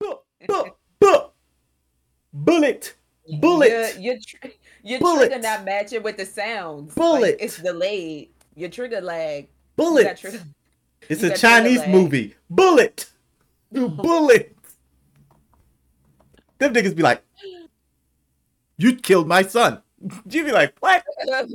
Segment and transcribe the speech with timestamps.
[0.00, 0.64] Bu- bu-
[1.00, 1.30] bu-
[2.32, 2.94] Bullet.
[3.40, 3.70] Bullet.
[3.70, 4.46] Your, your, tr-
[4.82, 5.26] your Bullet.
[5.28, 6.94] trigger not matching with the sounds.
[6.94, 7.20] Bullet.
[7.20, 8.30] Like, it's delayed.
[8.56, 9.48] Your trigger lag.
[9.76, 10.16] Bullet.
[10.16, 10.42] trigger-
[11.08, 12.34] It's a Chinese movie.
[12.50, 13.10] Bullet.
[13.70, 13.88] You oh.
[13.88, 14.56] bullet.
[16.58, 17.22] Them niggas be like,
[18.76, 19.82] you killed my son.
[20.28, 21.04] You be like, what?
[21.26, 21.48] But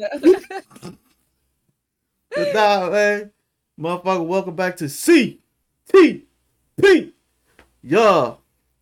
[2.54, 3.31] nah, man.
[3.79, 5.39] Motherfucker, welcome back to C
[5.91, 6.25] T
[6.81, 7.13] P.
[7.88, 8.35] Yeah.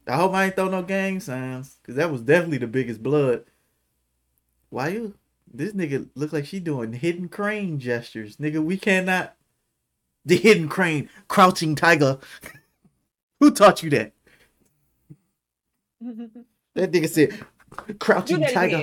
[0.08, 1.78] I hope I ain't throw no gang signs.
[1.86, 3.46] Cause that was definitely the biggest blood.
[4.70, 5.14] Why you
[5.54, 8.38] this nigga look like she doing hidden crane gestures.
[8.38, 9.36] Nigga, we cannot
[10.26, 12.18] the hidden crane, crouching tiger.
[13.40, 14.12] Who taught you that?
[16.76, 17.30] That nigga said
[17.88, 18.76] Do crouching that tiger.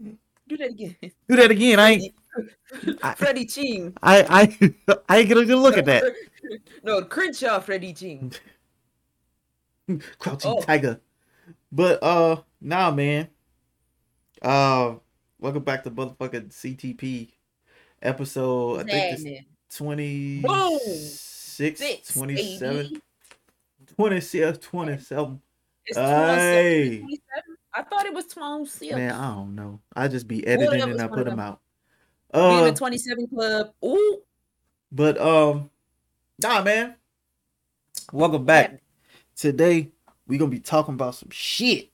[0.00, 0.18] again.
[0.48, 0.96] Do that again.
[1.28, 1.78] Do that again.
[1.78, 2.14] I ain't
[3.02, 3.92] I- Freddie Ching.
[4.02, 4.72] I I
[5.10, 6.04] I ain't gonna look at that.
[6.82, 8.32] No, Crenshaw Freddie Ching.
[10.18, 10.60] Crouching Oh.
[10.60, 11.00] Tiger.
[11.72, 13.28] But uh nah man.
[14.42, 14.94] Uh
[15.38, 17.30] welcome back to motherfucking CTP
[18.02, 21.20] episode I think it's 26
[21.80, 23.00] Six, 27 baby.
[23.96, 25.40] 26 27
[25.86, 26.98] It's Hey.
[26.98, 27.56] 27, 27?
[27.74, 28.94] I thought it was 26.
[28.94, 29.80] Man, I don't know.
[29.94, 31.60] I just be editing Whatever, and I put them out.
[32.34, 33.72] We in Uh the 27 club.
[33.84, 34.22] Ooh.
[34.92, 35.70] but um
[36.38, 36.94] nah man.
[38.12, 38.80] Welcome back.
[39.38, 39.92] Today
[40.26, 41.90] we gonna be talking about some shit.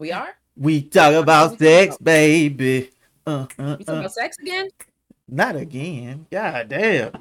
[0.00, 0.34] We are?
[0.56, 2.04] We talk about we sex, about?
[2.04, 2.90] baby.
[3.24, 3.98] Uh, uh, We talking uh.
[4.00, 4.68] about sex again?
[5.28, 6.26] Not again.
[6.28, 7.12] God damn.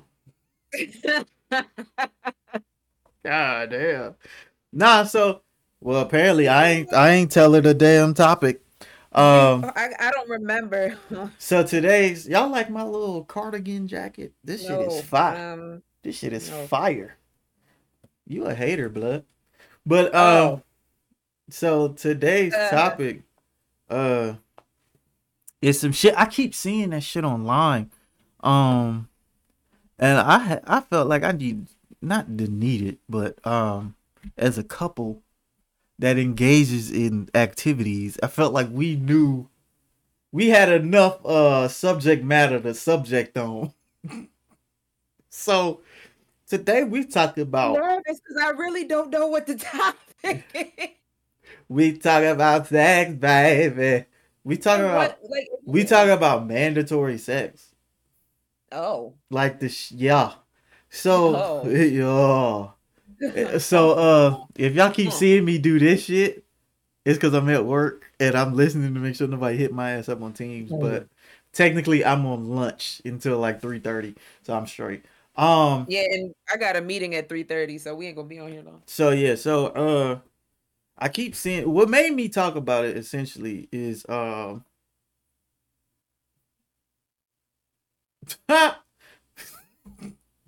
[3.24, 4.16] God damn.
[4.74, 5.42] Nah, so
[5.80, 8.62] well apparently I ain't I ain't tell her the damn topic.
[9.14, 10.98] Um I, I don't remember.
[11.40, 14.34] so today's y'all like my little cardigan jacket?
[14.44, 15.54] This shit is fire.
[15.54, 16.68] Um, this shit is no.
[16.68, 17.17] fire.
[18.28, 19.24] You a hater, blood.
[19.86, 20.62] But um Oh.
[21.50, 22.70] so today's Uh.
[22.70, 23.22] topic
[23.90, 24.34] uh
[25.62, 27.90] is some shit I keep seeing that shit online.
[28.42, 29.08] Um
[29.98, 31.68] and I I felt like I need
[32.02, 33.96] not to need it, but um
[34.38, 35.24] as a couple
[36.00, 39.48] that engages in activities, I felt like we knew
[40.34, 43.74] we had enough uh subject matter to subject on.
[45.30, 45.82] so
[46.48, 50.88] today we talk about nervous because I really don't know what the topic is.
[51.70, 54.06] we talk about sex, baby.
[54.44, 57.74] We talk about What, like, we talk about mandatory sex.
[58.72, 59.14] Oh.
[59.30, 60.34] Like this yeah.
[60.90, 61.70] So Oh.
[63.22, 63.30] yeah.
[63.36, 65.18] Eh, so uh if y'all keep hmm.
[65.18, 66.44] seeing me do this shit,
[67.06, 70.10] it's cause I'm at work and I'm listening to make sure nobody hit my ass
[70.10, 70.72] up on teams.
[70.72, 70.80] Oh.
[70.80, 71.08] But
[71.52, 75.04] technically I'm on lunch until like three thirty, so I'm straight.
[75.38, 78.52] Um Yeah, and I got a meeting at 3:30, so we ain't gonna be on
[78.52, 78.82] here long.
[78.86, 80.20] So yeah, so uh
[80.98, 84.66] I keep seeing what made me talk about it essentially is um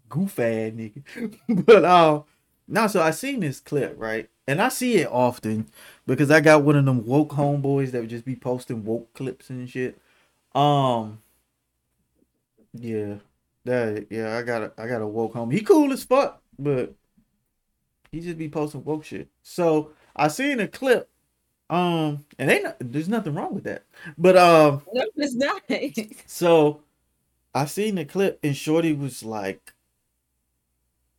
[0.10, 1.04] goof ass nigga.
[1.66, 2.24] but um
[2.68, 4.30] now so I seen this clip, right?
[4.48, 5.68] And I see it often
[6.08, 9.50] because I got one of them woke homeboys that would just be posting woke clips
[9.50, 10.00] and shit.
[10.56, 11.20] Um
[12.74, 13.16] yeah.
[13.70, 15.52] That yeah, I got a I got a woke home.
[15.52, 16.96] He cool as fuck, but
[18.12, 19.28] he just be posting woke shit.
[19.44, 21.08] So I seen a clip,
[21.70, 23.84] um, and ain't there's nothing wrong with that.
[24.18, 25.62] But um, No, it's not.
[26.26, 26.82] so
[27.54, 29.74] I seen the clip, and Shorty was like,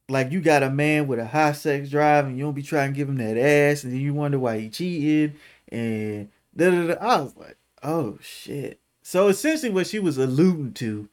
[0.09, 2.93] like you got a man with a high sex drive, and you don't be trying
[2.93, 5.37] to give him that ass, and then you wonder why he cheated,
[5.69, 6.94] and da da da.
[6.94, 8.81] I was like, oh shit.
[9.03, 11.09] So essentially, what she was alluding to,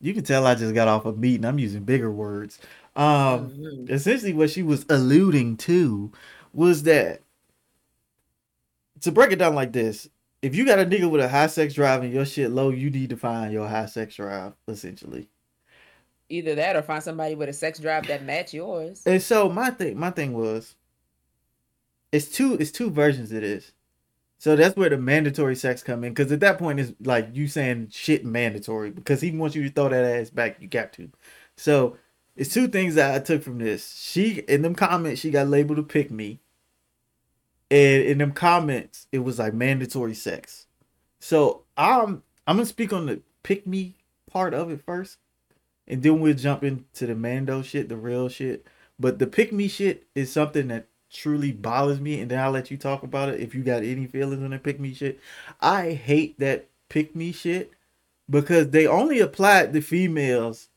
[0.00, 1.44] you can tell I just got off a meeting.
[1.44, 2.58] I'm using bigger words.
[2.94, 3.90] Um, Mhm.
[3.90, 6.10] essentially what she was alluding to
[6.52, 7.22] was that
[9.02, 10.08] to break it down like this
[10.42, 12.88] if you got a nigga with a high sex drive and your shit low you
[12.90, 15.28] need to find your high sex drive essentially
[16.28, 19.02] Either that or find somebody with a sex drive that match yours.
[19.06, 20.74] and so my thing my thing was
[22.10, 23.72] it's two it's two versions of this
[24.38, 27.48] so that's where the mandatory sex come in because at that point it's like you
[27.48, 31.10] saying shit mandatory because he wants you to throw that ass back you got to.
[31.56, 31.96] So
[32.36, 33.94] it's two things that i took from this.
[33.98, 36.40] She in them comments she got labeled to pick me.
[37.70, 40.66] And in them comments it was like mandatory sex.
[41.18, 43.96] So i'm i'm gonna speak on the pick me
[44.30, 45.18] part of it first
[45.88, 48.66] and then we'll jump into the mando shit the real shit.
[48.98, 52.70] But the pick me shit is something that truly bothers me and then i'll let
[52.70, 55.20] you talk about it if you got any feelings on the pick me shit
[55.60, 57.72] i hate that pick me shit
[58.28, 60.68] because they only apply it to females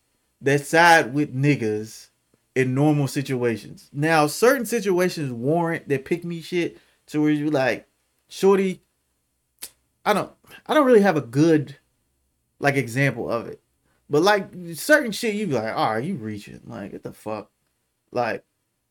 [0.42, 2.10] that side with niggas
[2.56, 3.90] in normal situations.
[3.94, 6.78] Now, certain situations warrant that pick me shit
[7.08, 7.88] to where you like,
[8.28, 8.82] shorty.
[10.06, 10.32] I don't,
[10.66, 11.78] I don't really have a good,
[12.60, 13.62] like example of it,
[14.10, 17.52] but like certain shit, you be like, all right, you reaching, like, what the fuck,
[18.12, 18.44] like,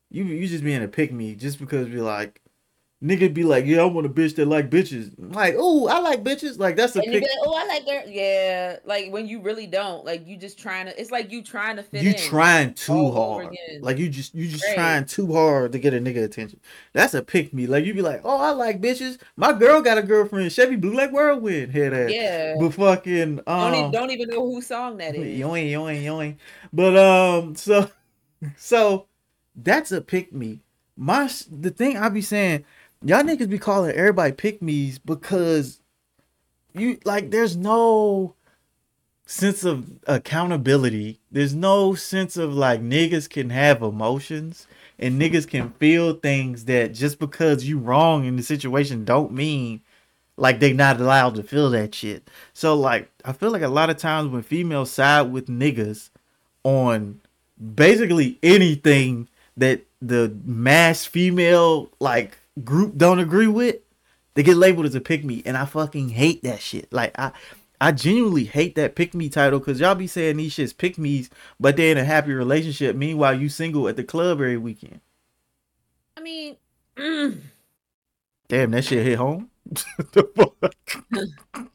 [0.09, 2.41] you you just being a pick me just because you're like,
[3.03, 5.17] nigga be like, yeah, I want a bitch that like bitches.
[5.19, 6.59] I'm like, oh, I like bitches.
[6.59, 7.23] Like that's a And pick.
[7.23, 8.03] like, oh, I like girl.
[8.07, 10.99] Yeah, like when you really don't, like you just trying to.
[10.99, 12.15] It's like you trying to fit You in.
[12.15, 13.57] trying too hard.
[13.81, 14.73] Like you just you just Right.
[14.75, 16.59] trying too hard to get a nigga attention.
[16.93, 17.67] That's a pick me.
[17.67, 19.19] Like you be like, oh, I like bitches.
[19.37, 20.51] My girl got a girlfriend.
[20.51, 21.71] Chevy Blue like whirlwind.
[21.71, 22.11] Head that?
[22.13, 22.55] Yeah.
[22.55, 25.39] But fucking don't, um, even, don't even know whose song that is.
[25.39, 26.37] yoing yoing yoing.
[26.73, 27.89] But um, so
[28.57, 29.08] so
[29.63, 30.59] that's a pick me.
[30.97, 32.65] My the thing I be saying,
[33.03, 35.79] y'all niggas be calling everybody pick me's because
[36.73, 38.35] you like there's no
[39.25, 41.19] sense of accountability.
[41.31, 44.67] There's no sense of like niggas can have emotions
[44.97, 49.81] and niggas can feel things that just because you wrong in the situation don't mean
[50.35, 52.27] like they not allowed to feel that shit.
[52.53, 56.09] So like I feel like a lot of times when females side with niggas
[56.63, 57.21] on
[57.75, 59.27] basically anything
[59.59, 63.77] that the mass female like group don't agree with,
[64.33, 66.91] they get labeled as a pick me, and I fucking hate that shit.
[66.91, 67.31] Like I,
[67.79, 71.29] I genuinely hate that pick me title because y'all be saying these shits pick me's,
[71.59, 72.95] but they're in a happy relationship.
[72.95, 75.01] Meanwhile, you single at the club every weekend.
[76.17, 76.57] I mean,
[76.97, 77.39] mm,
[78.49, 79.49] Damn, that shit hit home.
[80.11, 81.05] the fuck?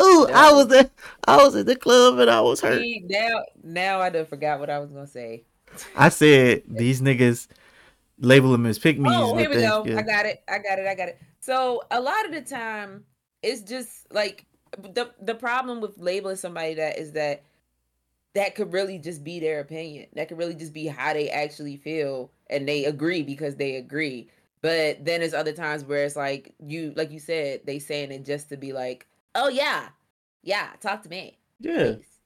[0.00, 0.90] Ooh, I was at
[1.26, 2.80] I was at the club and I was hurt.
[2.80, 5.44] see, now now I done forgot what I was gonna say.
[5.96, 7.48] I said these niggas
[8.18, 8.96] label them as pick.
[9.04, 9.84] Oh, here we they- go.
[9.86, 9.98] yeah.
[9.98, 10.42] I got it.
[10.48, 10.86] I got it.
[10.86, 11.20] I got it.
[11.40, 13.04] So a lot of the time,
[13.42, 14.44] it's just like
[14.76, 17.44] the the problem with labeling somebody that is that
[18.34, 20.06] that could really just be their opinion.
[20.14, 24.28] That could really just be how they actually feel, and they agree because they agree.
[24.60, 28.24] But then there's other times where it's like you, like you said, they saying it
[28.24, 29.88] just to be like, oh yeah,
[30.42, 31.38] yeah, talk to me.
[31.60, 32.17] Yeah, please."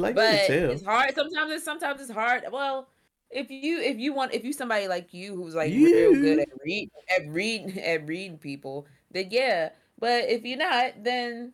[0.00, 1.14] Like you but it's hard.
[1.14, 2.44] Sometimes it's sometimes it's hard.
[2.50, 2.88] Well
[3.30, 6.48] if you if you want if you somebody like you who's like real good at
[6.64, 9.70] read at reading at reading people then yeah.
[9.98, 11.52] But if you're not then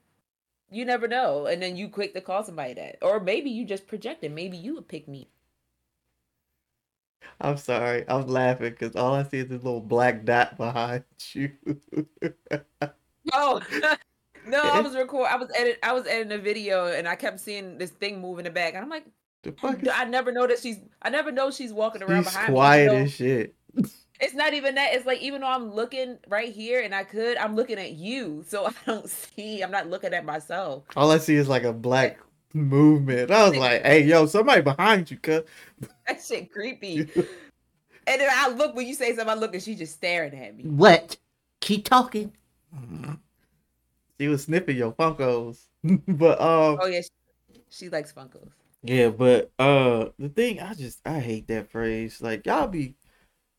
[0.70, 1.46] you never know.
[1.46, 2.98] And then you quick to call somebody that.
[3.02, 5.28] Or maybe you just project it maybe you would pick me.
[7.40, 11.52] I'm sorry, I'm laughing because all I see is this little black dot behind you.
[13.32, 13.60] oh
[14.48, 17.38] no i was record i was edit i was editing a video and i kept
[17.40, 19.04] seeing this thing moving in the back and i'm like
[19.42, 22.32] the fuck is i never know that she's i never know she's walking around He's
[22.32, 23.54] behind quiet me even though- as shit.
[24.20, 24.94] It's not even that.
[24.94, 28.44] It's like even though I'm looking right here and I could, I'm looking at you.
[28.48, 30.82] So I don't see, I'm not looking at myself.
[30.96, 32.18] All I see is like a black
[32.52, 33.30] movement.
[33.30, 35.42] I was like, "Hey, yo, somebody behind you, cuz."
[36.08, 36.98] That shit creepy.
[38.08, 40.56] And then I look when you say something, I look and she's just staring at
[40.56, 40.64] me.
[40.64, 41.16] What?
[41.60, 42.32] Keep talking.
[42.74, 43.12] Mm-hmm.
[44.20, 45.66] She was sniffing your Funkos,
[46.08, 48.48] but um, Oh yeah, she, she likes Funkos.
[48.82, 52.20] yeah, but uh, the thing I just I hate that phrase.
[52.20, 52.94] Like y'all be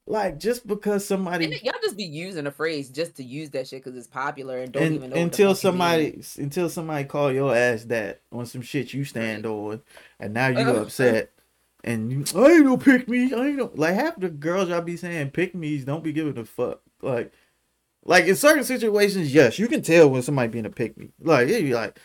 [0.07, 3.67] like just because somebody then y'all just be using a phrase just to use that
[3.67, 6.27] shit because it's popular and don't and, even know until fuck it means.
[6.27, 9.81] somebody until somebody call your ass that on some shit you stand on,
[10.19, 11.31] and now you Uh, upset.
[11.81, 13.33] And you, I ain't no pick me.
[13.33, 16.37] I ain't no like half the girls y'all be saying pick me's don't be giving
[16.37, 16.81] a fuck.
[17.01, 17.31] Like,
[18.05, 21.09] like in certain situations, yes, you can tell when somebody being a pick me.
[21.19, 21.99] Like, you like,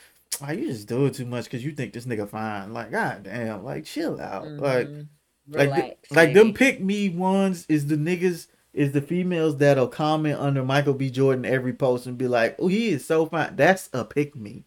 [0.46, 2.72] oh, you just doing too much because you think this nigga fine.
[2.72, 4.46] Like, god damn, like chill out.
[4.48, 5.06] Like, Mhm.
[5.48, 10.40] like, Relax, like them pick me ones is the niggas is the females that'll comment
[10.40, 11.08] under Michael B.
[11.10, 14.64] Jordan every post and be like, "Oh, he is so fine." That's a pick me.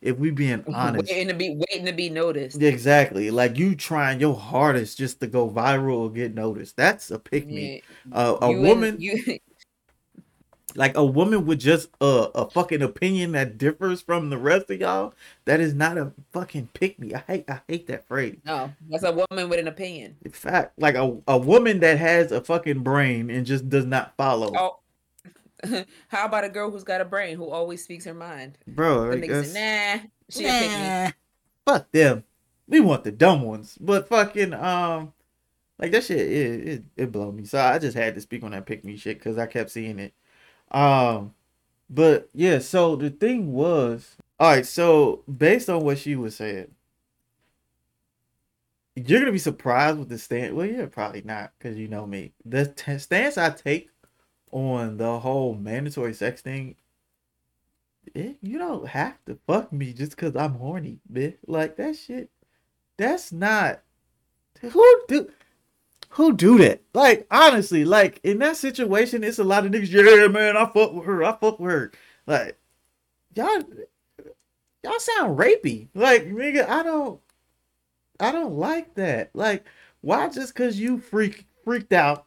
[0.00, 2.62] If we being honest, waiting to be waiting to be noticed.
[2.62, 3.30] exactly.
[3.30, 6.74] Like you trying your hardest just to go viral or get noticed.
[6.78, 7.82] That's a pick me.
[8.10, 8.16] Yeah.
[8.16, 9.38] Uh, a You and- woman, you
[10.76, 14.80] like a woman with just a, a fucking opinion that differs from the rest of
[14.80, 15.14] y'all.
[15.44, 17.14] That is not a fucking pick me.
[17.14, 18.38] I hate I hate that phrase.
[18.44, 20.16] no, that's a woman with an opinion.
[20.24, 24.16] In fact, like a, a woman that has a fucking brain and just does not
[24.16, 24.52] follow.
[24.56, 24.78] Oh,
[26.08, 28.58] how about a girl who's got a brain who always speaks her mind?
[28.66, 30.76] Bro, The like, nigga nah, she a pick me.
[30.78, 31.10] Nah,
[31.66, 32.24] fuck them.
[32.68, 33.76] We want the dumb ones.
[33.80, 35.12] But fucking um
[35.78, 37.44] like that shit it it, it blow me.
[37.44, 39.98] So I just had to speak on that pick me shit because I kept seeing
[39.98, 40.14] it.
[40.70, 41.34] Um
[41.88, 46.70] but yeah, so the thing was alright, so based on what she was saying,
[48.94, 50.52] you're gonna be surprised with the stance.
[50.52, 52.32] Well, yeah, probably not, because you know me.
[52.44, 53.90] The t- stance I take
[54.52, 56.76] on the whole mandatory sex thing
[58.14, 61.36] it, you don't have to fuck me just because I'm horny, bitch.
[61.46, 62.30] Like that shit.
[62.96, 63.80] That's not
[64.60, 65.30] Who do
[66.10, 66.82] who do that?
[66.94, 69.90] Like honestly, like in that situation, it's a lot of niggas.
[69.90, 71.24] Yeah, man, I fuck with her.
[71.24, 71.92] I fuck with her.
[72.26, 72.58] Like
[73.34, 73.62] y'all,
[74.82, 75.88] y'all sound rapey.
[75.94, 77.20] Like nigga, I don't,
[78.18, 79.30] I don't like that.
[79.34, 79.64] Like
[80.00, 82.26] why just cause you freak freaked out,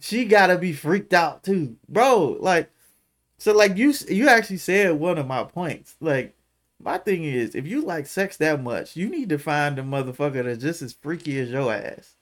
[0.00, 2.36] she gotta be freaked out too, bro.
[2.40, 2.70] Like
[3.38, 5.96] so, like you you actually said one of my points.
[6.00, 6.34] Like
[6.82, 10.44] my thing is, if you like sex that much, you need to find a motherfucker
[10.44, 12.13] that's just as freaky as your ass.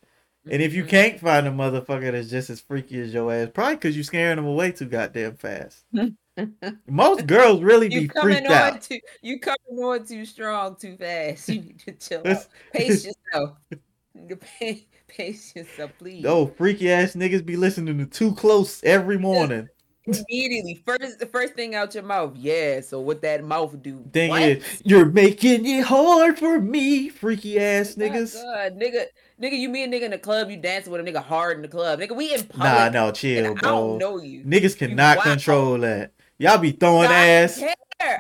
[0.51, 3.77] And if you can't find a motherfucker that's just as freaky as your ass, probably
[3.77, 5.85] because you're scaring them away too goddamn fast.
[6.89, 8.83] Most girls really be you coming freaked on out.
[8.83, 11.49] too you coming on too strong too fast.
[11.49, 12.47] You need to chill out.
[12.73, 13.59] Pace yourself.
[15.09, 16.25] Pace yourself, please.
[16.25, 19.69] Oh, freaky ass niggas be listening to Too Close every morning.
[20.07, 22.35] Immediately, first the first thing out your mouth.
[22.37, 22.81] Yeah.
[22.81, 24.05] So what that mouth do?
[24.13, 24.43] Thing What?
[24.43, 28.35] is, you're making it hard for me, freaky ass oh My niggas.
[28.35, 29.05] God, nigga,
[29.41, 31.63] nigga, you meet a nigga in the club, you dancing with a nigga hard in
[31.63, 32.17] the club, nigga.
[32.17, 32.73] We in public.
[32.73, 33.71] Nah, no, chill, I bro.
[33.71, 34.43] don't know you.
[34.43, 35.29] Niggas cannot wild.
[35.29, 36.13] control that.
[36.39, 37.63] Y'all be throwing I ass.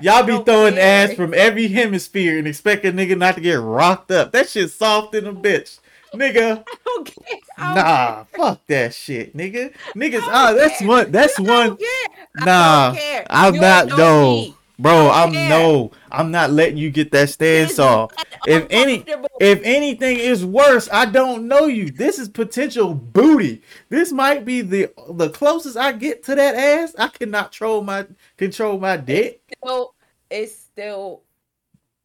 [0.00, 1.08] Y'all be throwing care.
[1.08, 4.30] ass from every hemisphere and expect a nigga not to get rocked up.
[4.30, 5.80] That shit soft in a bitch.
[6.14, 6.64] Nigga,
[7.04, 7.38] care.
[7.58, 9.72] Nah, fuck that shit, nigga.
[9.94, 10.88] Niggas, ah, that's care.
[10.88, 11.68] one, that's I one.
[11.68, 12.08] don't care.
[12.36, 12.96] I Nah.
[13.28, 14.32] I'm You not, no.
[14.32, 14.56] me.
[14.78, 15.48] Bro, I'm care.
[15.48, 18.12] no, I'm not letting you get that stance off.
[18.46, 19.04] If any,
[19.40, 21.90] if anything is worse, I don't know you.
[21.90, 23.62] This is potential booty.
[23.90, 26.94] This might be the the closest I get to that ass.
[26.98, 29.42] I cannot control my control my dick.
[29.62, 29.94] still,
[30.30, 31.22] it's still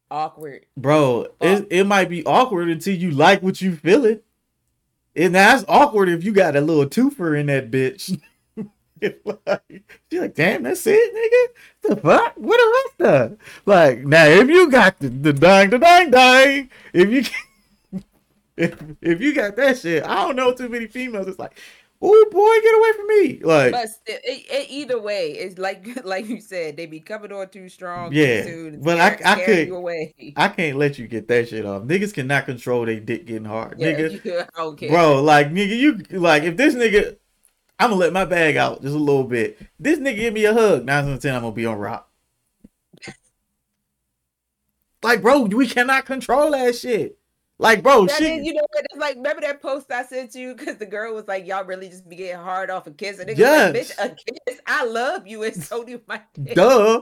[0.10, 0.66] awkward.
[0.76, 4.22] Bro, it, it might be awkward until you like what you feeling.
[5.16, 8.20] And that's awkward if you got a little twofer in that bitch.
[9.46, 11.90] Like, She's like, damn, that's it, nigga.
[11.96, 12.34] The fuck?
[12.36, 13.38] What the rest of?
[13.64, 18.02] Like, now if you got the, the dang, the dang, dang, if you
[18.58, 21.28] if, if you got that shit, I don't know too many females.
[21.28, 21.60] It's like,
[22.01, 23.39] oh boy, get away from me.
[23.44, 27.32] Like, But still, it, it, either way, it's like like you said, they be coming
[27.32, 28.13] on too strong.
[28.13, 30.34] Yeah, too but I- I could- away.
[30.36, 31.84] I can't let you get that shit off.
[31.84, 33.80] Niggas cannot control their dick getting hard.
[33.80, 34.89] Yeah, Nigga, you- I.
[34.89, 37.18] Bro, like nigga, you like if this nigga,
[37.80, 39.60] I'm gonna let my bag out just a little bit.
[39.80, 42.10] This nigga give me a hug, nine out of ten, I'm gonna be on rock.
[45.04, 47.18] Like, bro, we cannot control that shit.
[47.60, 48.42] Like, bro, That shit.
[48.42, 48.86] is, you know what?
[48.92, 51.90] It's like remember that post I sent you because the girl was like, "Y'all really
[51.90, 53.74] just be getting hard off a kiss." And Yes.
[53.98, 54.16] like, "Bitch, a
[54.50, 54.60] kiss?
[54.68, 57.02] I love you, and so do my dick." Duh.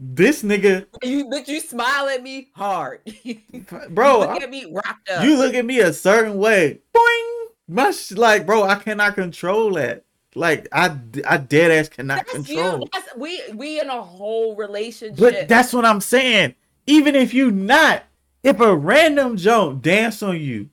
[0.00, 3.00] This nigga, You, but you smile at me hard.
[3.90, 5.24] bro, look I- at me rocked up.
[5.24, 6.80] you look at me a certain way.
[6.94, 7.46] Boing.
[7.66, 10.04] My sh- like, bro, I cannot control that.
[10.36, 12.80] Like, I, I dead ass cannot That's control.
[12.80, 12.86] you.
[12.92, 13.42] That's we.
[13.54, 15.18] We in a whole relationship.
[15.18, 16.54] But that's what I'm saying.
[16.86, 18.04] Even if you not,
[18.42, 20.70] if a random joke dance on you,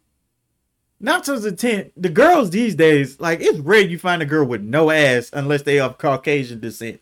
[1.00, 4.46] not to the ten, the girls these days, like it's rare you find a girl
[4.46, 7.02] with no ass unless they of Caucasian descent.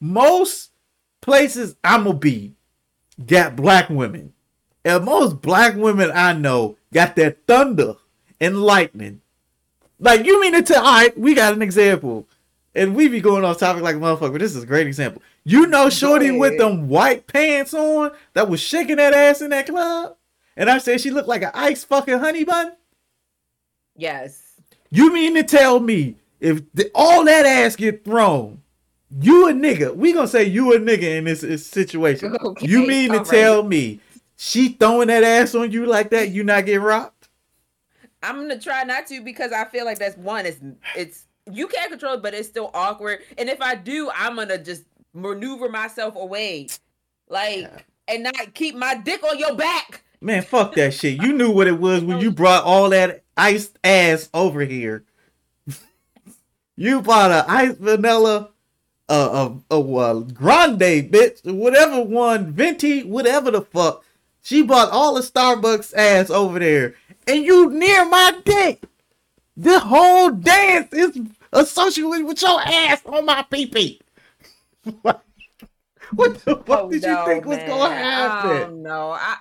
[0.00, 0.70] Most
[1.20, 2.54] places I'ma be
[3.24, 4.32] got black women.
[4.84, 7.96] And most black women I know got that thunder
[8.40, 9.20] and lightning.
[9.98, 12.28] Like you mean to tell all right, we got an example.
[12.74, 15.22] And we be going off topic like a motherfucker, but this is a great example.
[15.48, 19.66] You know Shorty with them white pants on that was shaking that ass in that
[19.66, 20.16] club?
[20.56, 22.72] And I said she looked like an ice fucking honey bun?
[23.94, 24.42] yes.
[24.90, 28.60] You mean to tell me if the, all that ass get thrown,
[29.20, 32.36] you a nigga, we gonna say you a nigga in this, this situation.
[32.42, 33.30] Okay, you mean to all right.
[33.30, 34.00] tell me
[34.36, 37.28] she throwing that ass on you like that, you not get rocked?
[38.20, 40.44] I'm gonna try not to because I feel like that's one.
[40.44, 40.60] It's
[40.96, 43.20] it's you can't control it, but it's still awkward.
[43.38, 44.82] And if I do, I'm gonna just
[45.16, 46.68] maneuver myself away,
[47.28, 47.78] like, Yeah.
[48.08, 50.02] and not keep my dick on your back.
[50.20, 51.20] Man, fuck that shit.
[51.22, 55.04] You knew what it was when you brought all that iced ass over here.
[56.76, 58.50] you bought a iced vanilla,
[59.08, 59.80] uh, a, a,
[60.18, 60.80] a grande
[61.10, 64.04] bitch, whatever one, venti, whatever the fuck.
[64.42, 66.94] She bought all the Starbucks ass over there,
[67.26, 68.82] and you near my dick.
[69.56, 71.18] The whole dance is
[71.52, 74.00] associated with your ass on my pee pee.
[75.02, 78.52] what the oh, fuck Oh, did you no, think was gonna happen?
[78.52, 78.86] I don't.
[78.86, 79.36] I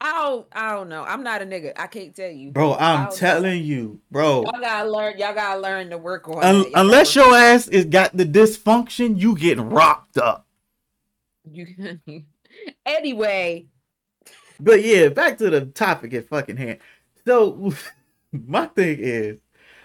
[0.00, 1.04] I don't I don't know.
[1.04, 1.72] I'm not a nigga.
[1.76, 2.50] I can't tell you.
[2.50, 3.16] Bro, I'm don't know.
[3.16, 4.42] telling you, bro.
[4.42, 5.18] Y'all gotta learn.
[5.18, 6.42] Y'all gotta learn to work on.
[6.42, 6.66] Un-.
[6.74, 10.46] Unless your ass is got the dysfunction, you get rocked up.
[11.50, 11.66] You
[12.86, 13.66] anyway,
[14.60, 16.78] But yeah, back to the topic at fucking hand.
[17.24, 17.72] So
[18.32, 19.38] my thing is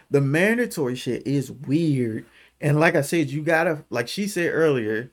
[0.10, 2.26] the mandatory shit is weird.
[2.60, 5.12] And like I said, you gotta like she said earlier,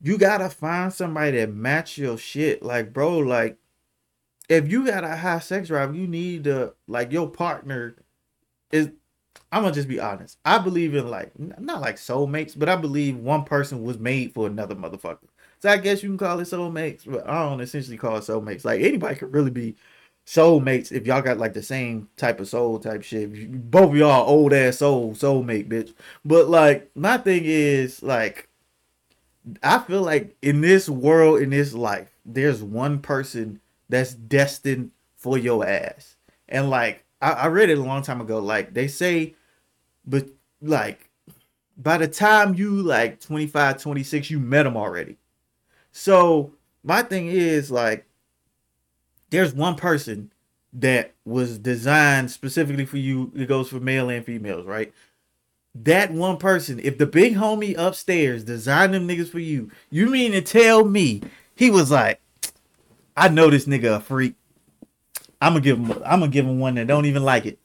[0.00, 2.62] you gotta find somebody that match your shit.
[2.62, 3.58] Like, bro, like
[4.48, 7.96] if you got a high sex drive, you need to like your partner
[8.70, 8.90] is.
[9.50, 10.38] I'm gonna just be honest.
[10.44, 14.46] I believe in like not like soulmates, but I believe one person was made for
[14.46, 15.28] another motherfucker.
[15.60, 18.64] So I guess you can call it soulmates, but I don't essentially call it soulmates.
[18.64, 19.76] Like anybody could really be
[20.28, 23.70] soulmates if y'all got like the same type of soul type shit.
[23.70, 25.94] Both of y'all old ass soul soulmate, bitch.
[26.22, 28.50] But like my thing is like
[29.62, 35.38] I feel like in this world, in this life, there's one person that's destined for
[35.38, 36.16] your ass.
[36.46, 38.38] And like I, I read it a long time ago.
[38.38, 39.34] Like they say,
[40.06, 40.28] but
[40.60, 41.08] like
[41.78, 45.16] by the time you like 25, 26, you met them already.
[45.90, 46.52] So
[46.84, 48.04] my thing is like
[49.30, 50.32] there's one person
[50.72, 53.32] that was designed specifically for you.
[53.34, 54.92] It goes for male and females, right?
[55.74, 60.32] That one person, if the big homie upstairs designed them niggas for you, you mean
[60.32, 61.22] to tell me
[61.54, 62.20] he was like,
[63.16, 64.34] I know this nigga a freak.
[65.40, 65.92] I'm gonna give him.
[66.04, 67.58] I'm gonna give him one that don't even like it.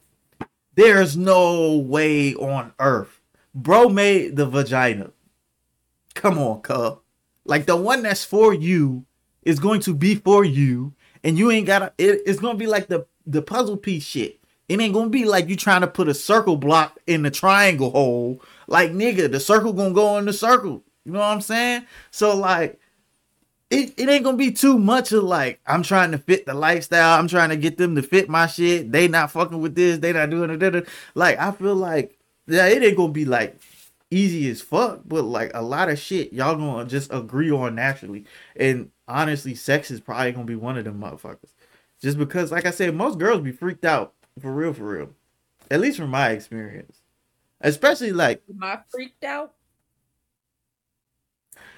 [0.76, 3.22] There's no way on earth,
[3.54, 5.12] bro made the vagina.
[6.14, 7.00] Come on, cub.
[7.46, 9.06] Like the one that's for you
[9.44, 10.94] is going to be for you,
[11.24, 11.94] and you ain't gotta.
[11.98, 14.40] It, it's gonna be like the the puzzle piece shit.
[14.70, 17.92] It ain't gonna be like you trying to put a circle block in the triangle
[17.92, 18.42] hole.
[18.68, 20.84] Like nigga, the circle gonna go in the circle.
[21.06, 21.86] You know what I'm saying?
[22.12, 22.80] So like,
[23.70, 27.20] it, it ain't gonna be too much of like I'm trying to fit the lifestyle.
[27.20, 28.92] I'm trying to get them to fit my shit.
[28.92, 30.00] They not fucking with this.
[30.00, 30.88] They not doing it.
[31.16, 33.60] Like I feel like yeah, it ain't gonna be like
[34.14, 38.26] easy as fuck, but like a lot of shit y'all gonna just agree on naturally.
[38.56, 41.54] And honestly, sex is probably gonna be one of them motherfuckers.
[42.02, 45.10] Just because, like I said, most girls be freaked out for real, for real.
[45.72, 47.02] At least from my experience.
[47.62, 49.54] Especially like Am I freaked out?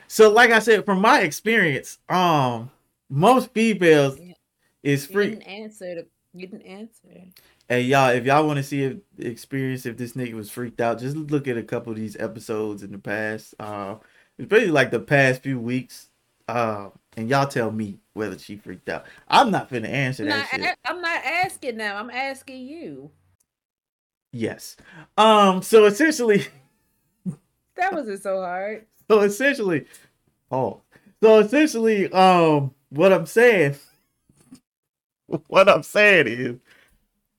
[0.08, 2.72] So like I said, from my experience, um
[3.10, 4.34] most females Yeah.
[4.84, 5.30] is You freak.
[5.32, 5.96] didn't answer.
[5.96, 7.26] The, you didn't answer.
[7.68, 11.00] Hey y'all, if y'all want to see if experience if this nigga was freaked out,
[11.00, 13.56] just look at a couple of these episodes in the past.
[13.60, 13.96] Uh
[14.38, 16.10] especially like the past few weeks.
[16.48, 19.06] Uh and y'all tell me whether she freaked out.
[19.28, 21.96] I'm not finna answer I'm that not, I'm not asking them.
[21.98, 23.12] I'm asking you.
[24.32, 24.76] Yes.
[25.18, 26.46] Um so essentially
[27.76, 28.86] That wasn't so hard.
[29.10, 29.86] So essentially,
[30.52, 30.82] oh,
[31.22, 33.76] so essentially, um, what I'm saying,
[35.48, 36.56] what I'm saying is,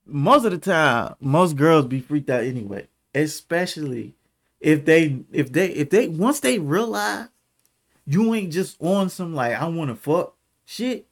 [0.07, 4.15] most of the time, most girls be freaked out anyway, especially
[4.59, 7.27] if they, if they, if they, once they realize
[8.07, 10.33] you ain't just on some like I want to fuck
[10.65, 11.07] shit.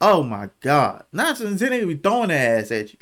[0.00, 2.98] Oh my god, not since they be throwing their ass at you.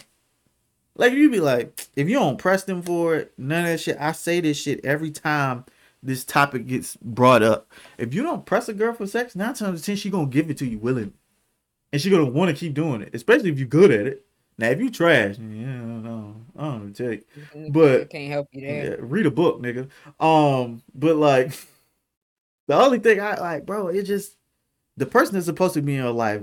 [0.95, 3.97] Like you be like, if you don't press them for it, none of that shit.
[3.99, 5.65] I say this shit every time
[6.03, 7.73] this topic gets brought up.
[7.97, 10.27] If you don't press a girl for sex, nine times out of ten she gonna
[10.27, 11.15] give it to you willingly,
[11.93, 14.27] and she gonna want to keep doing it, especially if you're good at it.
[14.59, 16.93] Now, if you trash, yeah, I don't know, I don't.
[16.95, 18.99] Mm, But- I can't help you Yeah, there.
[19.03, 19.89] read a book, nigga.
[20.21, 21.53] Um, but like,
[22.67, 24.37] the only thing I like, bro, it just
[24.97, 26.43] the person that's supposed to be in your life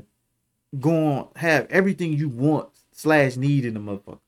[0.80, 4.19] going have everything you want slash need in the motherfucker.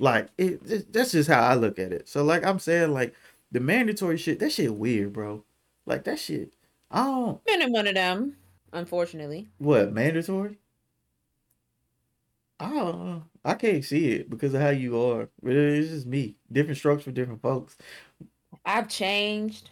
[0.00, 2.08] Like it, it- that's just how I look at it.
[2.08, 3.14] So like I'm saying, like
[3.52, 5.44] the mandatory shit, that shit weird, bro.
[5.86, 6.52] Like that shit.
[6.90, 8.36] I don't Been in one of them,
[8.72, 9.46] unfortunately.
[9.58, 10.58] what mandatory.
[12.58, 13.22] I don't know.
[13.44, 15.28] I can't see it because of how you are.
[15.42, 16.36] But It's just me.
[16.50, 17.76] Different strokes for different folks.
[18.64, 19.70] I've changed.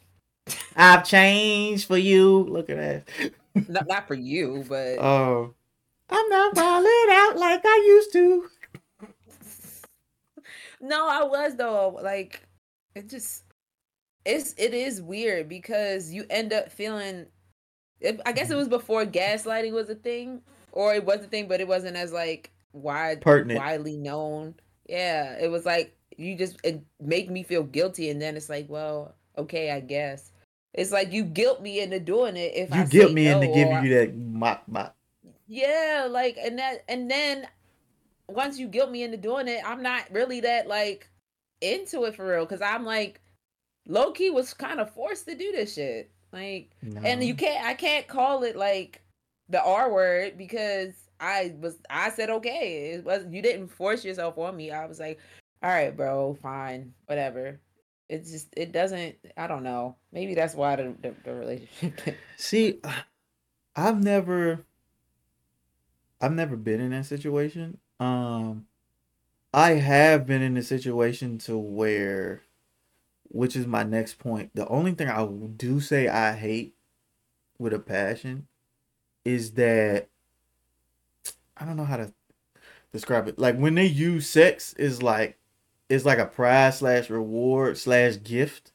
[0.76, 2.40] I've changed for you.
[2.44, 3.32] Look at that.
[3.68, 5.54] not, not for you, but Oh,
[6.10, 8.48] I'm not wilding out like I used to.
[10.80, 11.98] no, I was though.
[12.02, 12.42] Like
[12.94, 13.44] it just
[14.26, 17.26] it's it is weird because you end up feeling
[18.00, 20.42] if I guess it was before gaslighting was a thing.
[20.72, 23.58] Or it was a thing, but it wasn't as like wide Pertinent.
[23.58, 24.54] widely known.
[24.88, 25.38] Yeah.
[25.40, 29.14] It was like you just it make me feel guilty and then it's like, well,
[29.38, 30.32] okay, I guess.
[30.74, 33.84] It's like you guilt me into doing it if You I guilt me into giving
[33.84, 34.96] you that mop mop.
[35.46, 37.46] yeah, like and that and then
[38.28, 41.08] once you guilt me into doing it, I'm not really that like
[41.60, 42.44] into it for real.
[42.46, 43.20] Cause I'm like
[43.86, 46.10] low key was kind of forced to do this shit.
[46.32, 46.70] Like
[47.04, 49.00] and you can't I can't call it like
[49.48, 52.92] the R word because I was I said okay.
[52.92, 54.70] It was you didn't force yourself on me.
[54.70, 55.18] I was like,
[55.62, 57.60] all right, bro, fine, whatever.
[58.08, 59.96] It's just it doesn't I don't know.
[60.12, 62.80] Maybe that's why the the, the relationship See,
[63.74, 64.64] I've never,
[66.20, 67.78] I've never been in that situation.
[67.98, 68.66] Um,
[69.54, 72.42] I have been in a situation to where,
[73.28, 74.50] which is my next point.
[74.54, 76.74] The only thing I do say I hate
[77.58, 78.46] with a passion
[79.24, 80.08] is that
[81.56, 82.12] I don't know how to
[82.92, 83.38] describe it.
[83.38, 85.38] Like when they use sex is like
[85.88, 88.72] it's like a prize slash reward slash gift.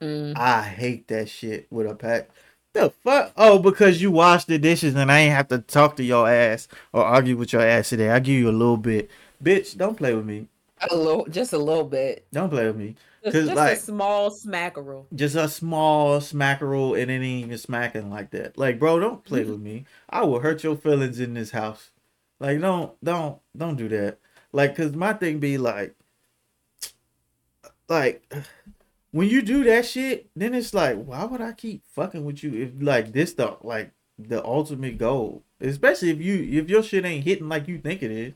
[0.00, 0.36] Mm.
[0.36, 2.30] I hate that shit with a pack.
[2.72, 3.32] The fuck?
[3.36, 6.68] Oh, because you wash the dishes and I ain't have to talk to your ass
[6.92, 8.08] or argue with your ass today.
[8.10, 9.10] I give you a little bit.
[9.42, 10.46] Bitch, don't play with me.
[10.90, 12.26] A little, just a little bit.
[12.32, 12.94] Don't play with me.
[13.22, 15.04] Just, 'Cause, just like- a small smackerel.
[15.14, 18.56] Just a small smackerel and it ain't even smacking like that.
[18.56, 19.84] Like, bro, don't play with me.
[20.08, 21.89] I will hurt your feelings in this house.
[22.40, 24.18] Like, don't, don't, don't do that.
[24.52, 25.94] Like, cause my thing be like,
[27.88, 28.24] like,
[29.12, 32.54] when you do that shit, then it's like, why would I keep fucking with you
[32.54, 35.42] if like this the like the ultimate goal?
[35.60, 38.34] Especially if you if your shit ain't hitting like you think it is.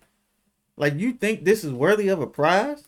[0.77, 2.85] Like you think this is worthy of a prize?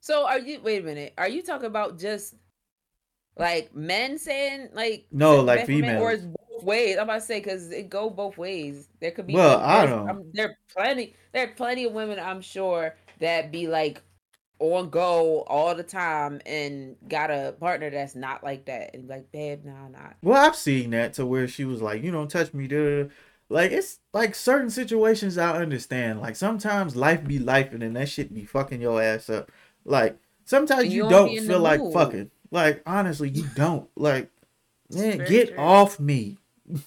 [0.00, 0.60] So are you?
[0.60, 1.14] Wait a minute.
[1.16, 2.34] Are you talking about just
[3.38, 6.26] like men saying like No, like best or females.
[6.62, 6.96] It's both ways?
[6.96, 8.88] I'm about to say because it go both ways.
[9.00, 9.34] There could be.
[9.34, 11.14] Well, I don't- um, there are plenty.
[11.32, 14.02] There are plenty of women I'm sure that be like
[14.58, 19.14] on go all the time and got a partner that's not like that and be
[19.14, 20.16] like, babe, nah, not.
[20.22, 23.08] Well, I've seen that to where she was like, you don't touch me, duh.
[23.48, 26.20] Like it's like certain situations I understand.
[26.20, 29.50] Like sometimes life be life and then that shit be fucking your ass up.
[29.84, 31.92] Like sometimes you you don't don't feel like mood.
[31.92, 32.30] fucking.
[32.50, 33.90] Like honestly, you don't.
[33.94, 34.30] Like
[34.90, 35.58] man, get true.
[35.58, 36.38] off me.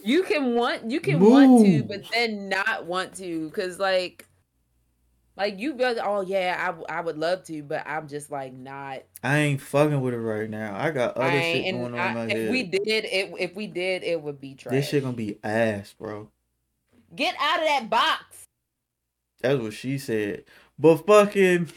[0.03, 4.25] You can want you can want to, but then not want to, cause like,
[5.35, 8.53] like you be like, oh yeah, I, I would love to, but I'm just like
[8.53, 9.03] not.
[9.21, 10.75] I ain't fucking with it right now.
[10.77, 12.37] I got other I shit going on in my I, head.
[12.37, 14.73] if we did it, if we did, it would be trash.
[14.73, 16.29] this shit gonna be ass, bro.
[17.13, 18.45] Get out of that box.
[19.41, 20.45] That's what she said.
[20.79, 21.69] But fucking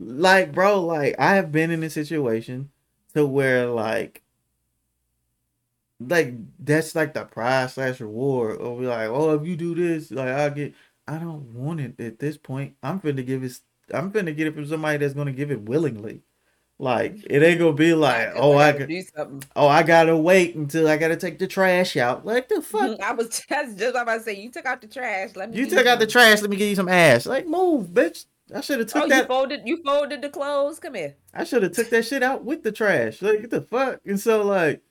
[0.00, 2.70] like bro, like I have been in a situation
[3.14, 4.21] to where like
[6.08, 8.60] like that's like the prize slash reward.
[8.60, 10.74] Or be like, oh if you do this, like I'll get
[11.06, 12.74] I don't want it at this point.
[12.82, 13.58] I'm finna give it
[13.92, 16.22] I'm finna get it from somebody that's gonna give it willingly.
[16.78, 19.42] Like it ain't gonna be like, Just oh I gotta could do something.
[19.54, 22.26] oh I gotta wait until I gotta take the trash out.
[22.26, 24.88] Like the fuck mm-hmm, I was just, just about to say you took out the
[24.88, 25.30] trash.
[25.36, 25.58] Let me.
[25.58, 26.40] You took out the trash.
[26.40, 27.26] Let me give you some ass.
[27.26, 28.24] Like move, bitch.
[28.54, 29.62] I should have took Oh, you folded.
[29.64, 30.78] You folded the clothes.
[30.80, 31.14] Come here.
[31.32, 33.22] I should have took that shit out with the trash.
[33.22, 34.00] Like what the fuck?
[34.04, 34.82] And so like,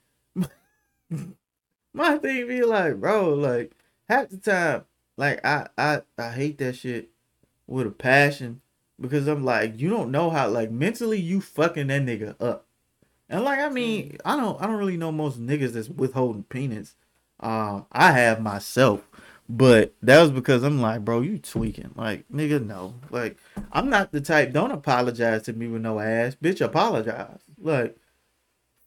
[1.92, 3.72] my thing be like, bro, like
[4.08, 4.84] half the time,
[5.16, 7.10] like I I I hate that shit
[7.66, 8.60] with a passion
[9.00, 12.66] because I'm like, you don't know how like mentally you fucking that nigga up.
[13.28, 16.96] And like I mean, I don't I don't really know most niggas that's withholding penis.
[17.40, 19.08] Um, I have myself.
[19.48, 21.90] But that was because I'm like, bro, you tweaking.
[21.94, 22.94] Like, nigga, no.
[23.10, 23.36] Like,
[23.72, 24.52] I'm not the type.
[24.52, 26.64] Don't apologize to me with no ass, bitch.
[26.64, 27.40] Apologize.
[27.58, 27.96] Like,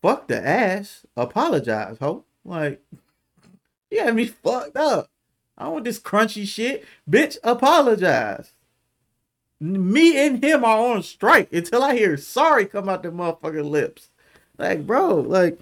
[0.06, 1.06] fuck the ass.
[1.18, 2.26] Apologize, ho.
[2.44, 2.82] Like,
[3.92, 5.10] you had me fucked up.
[5.58, 7.38] I don't want this crunchy shit, bitch.
[7.44, 8.52] Apologize.
[9.60, 14.10] Me and him are on strike until I hear sorry come out the motherfucking lips.
[14.58, 15.60] Like, bro, like,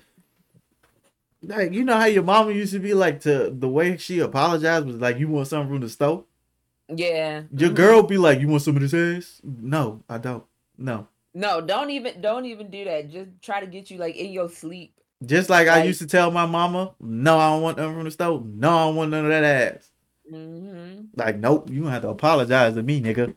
[1.43, 4.88] like you know how your mama used to be like to the way she apologized
[4.88, 6.25] was like you want something from the stove.
[6.89, 7.43] Yeah.
[7.56, 7.75] Your Mhm.
[7.75, 10.43] girl be like, "You want some of this ass?" No, I don't.
[10.77, 11.08] No.
[11.34, 13.10] No, don't even don't even do that.
[13.10, 15.00] Just try to get you like in your sleep.
[15.26, 18.12] Just like I used to tell my mama, "No, I don't want nothing from the
[18.12, 18.46] stove.
[18.46, 19.89] No, I don't want none of that ass."
[20.30, 23.36] hmm Like, nope, you have to apologize to me, nigga.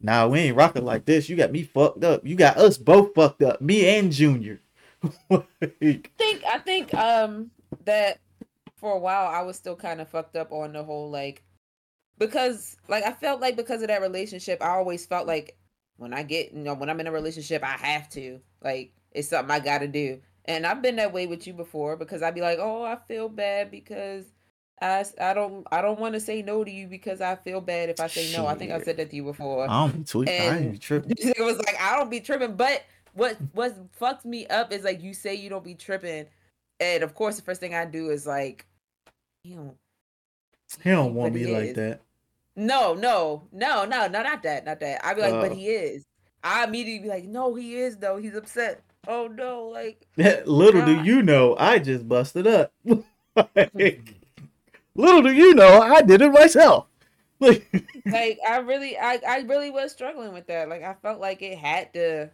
[0.00, 1.28] Nah, we ain't rocking like this.
[1.28, 2.26] You got me fucked up.
[2.26, 3.60] You got us both fucked up.
[3.60, 4.60] Me and Junior.
[5.30, 7.50] Like, think I think um
[7.84, 8.18] that
[8.76, 11.42] for a while I was still kind of fucked up on the whole like
[12.18, 15.56] because like I felt like because of that relationship I always felt like
[15.98, 19.28] when I get you know when I'm in a relationship I have to like it's
[19.28, 22.34] something I got to do and I've been that way with you before because I'd
[22.34, 24.24] be like oh I feel bad because
[24.80, 27.90] I, I don't I don't want to say no to you because I feel bad
[27.90, 30.04] if I say no I think I said that to you before I don't be
[30.04, 30.40] tweaking.
[30.40, 31.14] I ain't tripping.
[31.18, 32.84] it was like I don't be tripping, but
[33.18, 36.26] what what fucks me up is like you say you don't be tripping,
[36.80, 38.64] and of course the first thing I do is like,
[39.44, 39.76] you don't.
[40.82, 41.76] He don't want me like is.
[41.76, 42.02] that.
[42.58, 45.04] No, no, no, no, no, not that, not that.
[45.06, 45.54] I'd be like, but Oh.
[45.54, 46.06] he is.
[46.42, 48.16] I immediately be like, no, he is though.
[48.18, 48.82] He's upset.
[49.06, 50.06] Oh no, like
[50.46, 52.72] Little do you know, I just busted up.
[53.74, 54.16] Like,
[54.94, 54.94] hmm.
[54.94, 56.86] little do you know, I did it myself.
[57.40, 57.68] Like,
[58.10, 60.68] like I really, I I really was struggling with that.
[60.68, 62.30] Like I felt like it had to,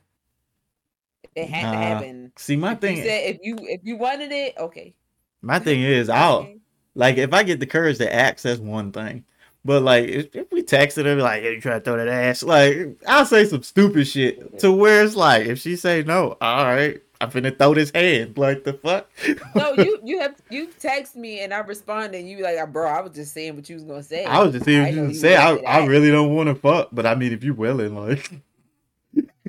[1.35, 2.33] it had to happen.
[2.37, 4.95] see, my If thing, said if you if you wanted it, okay.
[5.43, 6.59] my thing is, I'll okay.
[6.95, 9.25] like if I get the courage to ask, that's one thing.
[9.65, 12.43] But like, if, if we texted her, like, hey, you try to throw that ass,
[12.43, 16.65] like, I'll say some stupid shit to where it's like, if she say no, all
[16.67, 18.37] right, I'm finna throw this hand.
[18.37, 19.11] Like the fuck?
[19.55, 23.01] no, you you have you text me and I responded and you like, bro, I
[23.01, 24.25] was just saying what you was gonna say.
[24.25, 25.37] I was just saying I what know you you say.
[25.37, 28.31] I, wanted I really don't want to fuck, but I mean, if you willing, like,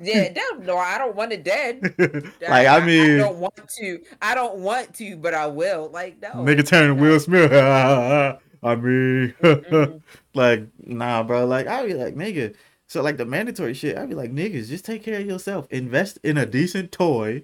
[0.02, 1.82] Yeah, no, no, I don't want it dead.
[2.42, 4.02] like I mean, I don't want to.
[4.22, 5.90] I don't want to, but I will.
[5.90, 7.02] Like no, nigga turn no.
[7.02, 7.52] Will Smith.
[8.66, 9.98] I mean, mm-hmm.
[10.34, 11.46] like, nah, bro.
[11.46, 12.56] Like, I'd be like, nigga.
[12.88, 15.68] So, like, the mandatory shit, I'd be like, niggas, just take care of yourself.
[15.70, 17.44] Invest in a decent toy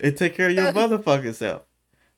[0.00, 1.62] and take care of your uh, motherfucking self.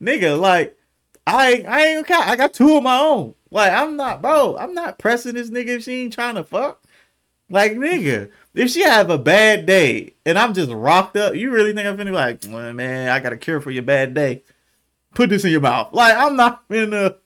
[0.02, 0.78] Nigga, like,
[1.26, 2.26] I ain't I ain't count.
[2.26, 3.34] I got two of my own.
[3.50, 6.82] Like, I'm not, bro, I'm not pressing this nigga if she ain't trying to fuck.
[7.50, 11.74] Like, nigga, if she have a bad day and I'm just rocked up, you really
[11.74, 14.42] think I'm finna be like, well, man, I got a cure for your bad day.
[15.14, 15.92] Put this in your mouth.
[15.92, 17.16] Like, I'm not finna.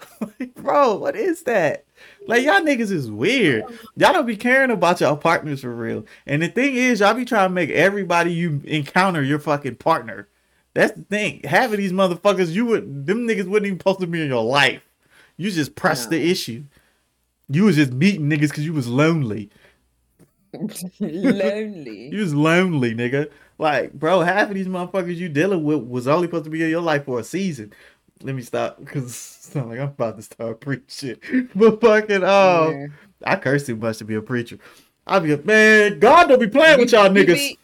[0.20, 1.84] Like, bro, what is that?
[2.26, 3.64] Like, y'all niggas is weird.
[3.96, 6.04] Y'all don't be caring about y'all partners for real.
[6.26, 10.28] And the thing is, y'all be trying to make everybody you encounter your fucking partner.
[10.74, 11.40] That's the thing.
[11.44, 14.82] Having these motherfuckers, you would them niggas wouldn't even supposed to be in your life.
[15.36, 16.64] You just pressed the issue.
[17.48, 19.50] You was just meeting niggas because you was lonely.
[20.52, 22.08] lonely.
[22.10, 23.30] You was lonely, nigga.
[23.58, 26.70] Like, bro, half of these motherfuckers you dealing with was only supposed to be in
[26.70, 27.72] your life for a season.
[28.22, 29.10] Let me stop because it
[29.52, 31.16] sound like I'm about to start preaching.
[31.54, 32.86] But fucking, oh, Yeah.
[33.24, 34.58] I curse too much to be a preacher.
[35.06, 35.98] I'll be a man.
[36.00, 37.34] God don't be playing with y'all You niggas.
[37.34, 37.58] be-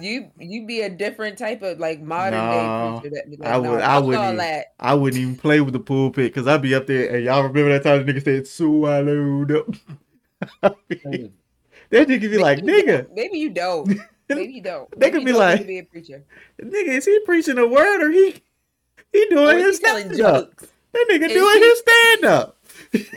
[0.00, 3.14] you you be a different type of like modern day preacher.
[3.16, 4.66] That, like, I would I wouldn't even- that.
[4.78, 7.70] I wouldn't even play with the pulpit because I'd be up there and y'all remember
[7.76, 9.66] that time the nigga said swallowed up.
[10.90, 13.14] that nigga be like, Maybe you nigga, don't.
[13.14, 13.98] Maybe you don't.
[14.28, 14.90] Maybe you don't.
[14.92, 16.24] They Maybe could be like- be a preacher.
[16.62, 18.42] nigga, is he preaching a word or he
[19.14, 20.50] he doing his telling stand up?
[20.50, 20.66] jokes?
[20.92, 22.50] That nigga Is doing he- his stand up.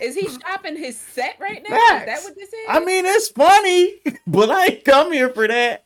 [0.01, 1.75] Is he shopping his set right now?
[1.75, 2.65] Is that what this is?
[2.67, 3.95] I mean, it's funny,
[4.27, 5.85] but I ain't come here for that.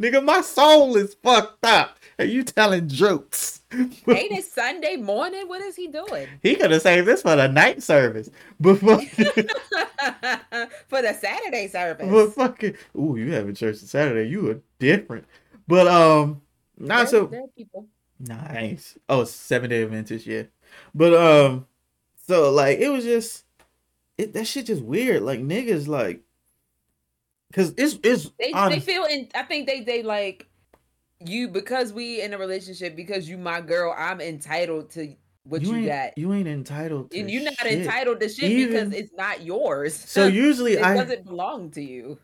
[0.00, 1.98] Nigga, my soul is fucked up.
[2.18, 3.60] Are you telling jokes.
[3.72, 5.46] ain't it Sunday morning?
[5.46, 6.26] What is he doing?
[6.42, 8.30] He could have saved this for the night service.
[8.58, 9.08] But fucking,
[10.88, 12.08] For the Saturday service.
[12.10, 14.28] but fucking, ooh, you having church on Saturday.
[14.28, 15.26] You are different.
[15.66, 16.40] But, um,
[16.78, 17.26] not so.
[17.56, 17.86] people.
[18.20, 18.98] Nice.
[19.08, 20.44] Oh, seven day Adventist, yeah.
[20.94, 21.66] But um,
[22.26, 23.44] so like it was just
[24.16, 25.22] it that shit just weird.
[25.22, 26.22] Like niggas like,
[27.52, 30.48] cause it's it's They they feel in I think they they like
[31.24, 35.74] you because we in a relationship because you my girl, I'm entitled to what you,
[35.74, 36.18] ain't got.
[36.18, 37.80] you ain't entitled to and you're not shit.
[37.80, 39.94] entitled to shit Even- because it's not yours.
[39.94, 42.18] So usually it I doesn't belong to you.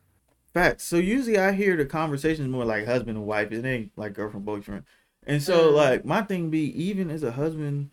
[0.52, 0.84] Facts.
[0.84, 3.50] So usually I hear the conversations more like husband and wife.
[3.50, 4.84] It ain't like girlfriend boyfriend.
[5.26, 5.74] And so Mm.
[5.74, 7.90] like my thing be even as a husband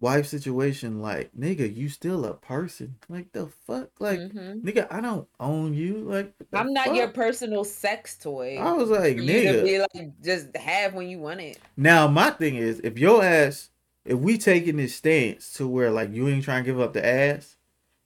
[0.00, 2.96] wife situation, like nigga, you still a person.
[3.08, 4.62] Like the fuck, like Mhm.
[4.62, 5.98] nigga, I don't own you.
[5.98, 8.56] Like I'm not your personal sex toy.
[8.58, 9.64] I was like for you to nigga.
[9.64, 11.58] be like just have when you want it.
[11.76, 13.70] Now my thing is, if your ass,
[14.04, 17.04] if we taking this stance to where like you ain't trying to give up the
[17.06, 17.56] ass,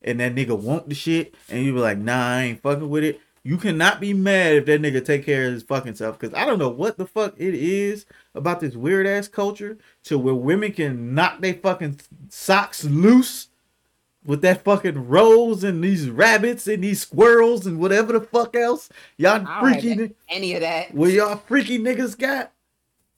[0.02, 3.04] and that nigga want the shit, and you be like, nah, I ain't fucking with
[3.04, 3.20] it.
[3.46, 6.46] You cannot be mad if that nigga take care of his fucking self, because I
[6.46, 10.72] don't know what the fuck it is about this weird ass culture to where women
[10.72, 13.48] can knock their fucking socks loose
[14.24, 18.88] with that fucking rose and these rabbits and these squirrels and whatever the fuck else
[19.18, 20.14] y'all freaky.
[20.30, 20.94] Any of that.
[20.94, 22.50] What y'all freaky niggas got?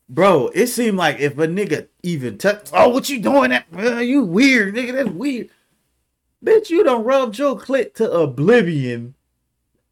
[0.08, 3.50] Bro, it seemed like if a nigga even touch, oh, what you doing?
[3.50, 4.92] That uh, you weird, nigga.
[4.92, 5.50] That's weird.
[6.44, 9.15] Bitch, you don't rubbed your clit to oblivion,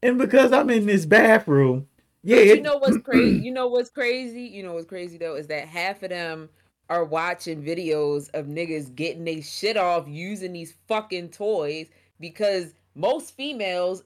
[0.05, 1.88] and because I'm in this bathroom,
[2.25, 3.45] yeah, But you know what's crazy?
[3.45, 4.43] You know what's crazy?
[4.43, 6.49] You know what's crazy though is that half of them
[6.88, 11.88] are watching videos of niggas getting their shit off using these fucking toys
[12.21, 14.05] because most females,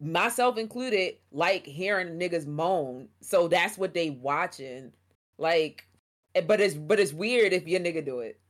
[0.00, 3.08] myself included, like hearing niggas moan.
[3.20, 4.92] So that's what they watching.
[5.36, 5.86] Like,
[6.34, 8.40] eh, but it's but it's weird if your nigga do it,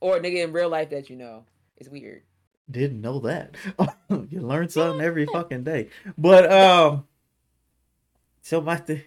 [0.00, 1.44] or a nigga in real life that you know.
[1.76, 2.22] It's weird.
[2.70, 3.54] Didn't know that.
[4.30, 5.88] you learn something every fucking day.
[6.16, 7.06] But um,
[8.42, 9.02] so my thing,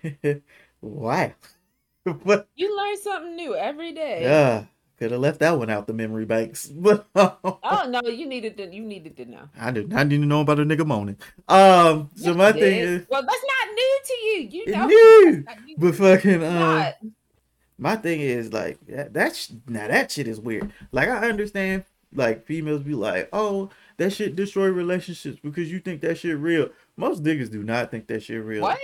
[0.81, 1.31] wow,
[2.25, 4.23] but You learn something new every day.
[4.23, 4.65] yeah,
[4.97, 7.07] could have left that one out the memory banks, but.
[7.15, 8.73] Oh no, you needed to.
[8.73, 9.49] You needed to know.
[9.59, 11.17] I did not need to know about a nigga moaning.
[11.47, 14.49] Um, so Yes, my you thing is, well, that's not new to you.
[14.51, 15.75] You know, new, new.
[15.77, 17.13] but fucking um,
[17.77, 19.13] my thing is like that.
[19.13, 20.71] That's now that shit is weird.
[20.91, 26.01] Like I understand, like females be like, oh, that shit destroy relationships because you think
[26.01, 26.69] that shit real.
[26.97, 28.63] Most niggas do not think that shit real.
[28.63, 28.79] What?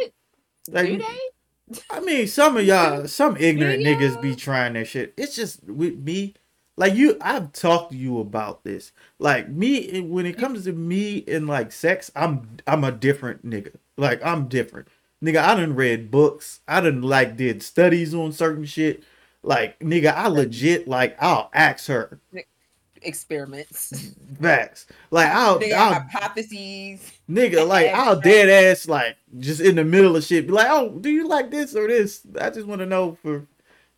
[0.70, 1.80] Like, Do they?
[1.90, 5.14] I mean, some of y'all, some ignorant niggas be trying that shit.
[5.18, 6.36] It's just with me,
[6.78, 7.18] like you.
[7.22, 8.92] I've talked to you about this.
[9.20, 13.76] Like me, when it comes to me and like sex, I'm I'm a different nigga.
[13.98, 14.88] Like I'm different.
[15.24, 16.60] Nigga, I done read books.
[16.68, 19.04] I done like did studies on certain shit.
[19.42, 22.20] Like, nigga, I legit like I'll ask her.
[23.08, 24.12] Experiments.
[24.42, 24.86] Facts.
[25.10, 27.12] Like I'll, Nigga, I'll hypotheses.
[27.30, 30.46] nigga, like I'll dead ass like just in the middle of shit.
[30.48, 32.22] Be like, oh, do you like this or this?
[32.40, 33.48] I just want to know for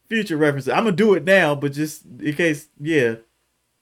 [0.08, 0.69] future references.
[0.69, 3.15] I'm gonna do it now, but just in case, yeah.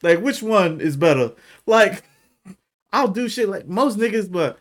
[0.01, 1.33] Like which one is better?
[1.65, 2.03] Like
[2.93, 4.59] I'll do shit like most niggas, but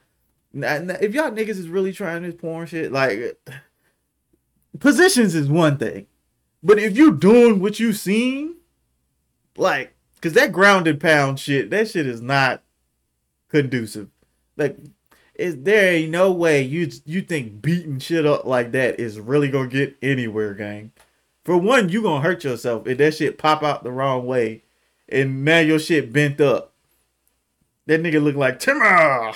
[0.52, 3.38] if y'all niggas is really trying this porn shit, like
[4.80, 6.06] positions is one thing,
[6.62, 8.56] but if you doing what you seen,
[9.56, 9.95] like,
[10.26, 12.62] cause that grounded pound shit, that shit is not
[13.48, 14.08] conducive.
[14.56, 14.76] Like,
[15.34, 19.48] is there ain't no way you you think beating shit up like that is really
[19.48, 20.92] gonna get anywhere, gang?
[21.44, 24.62] For one, you gonna hurt yourself if that shit pop out the wrong way,
[25.08, 26.72] and now your shit bent up.
[27.86, 29.34] That nigga look like Timmer.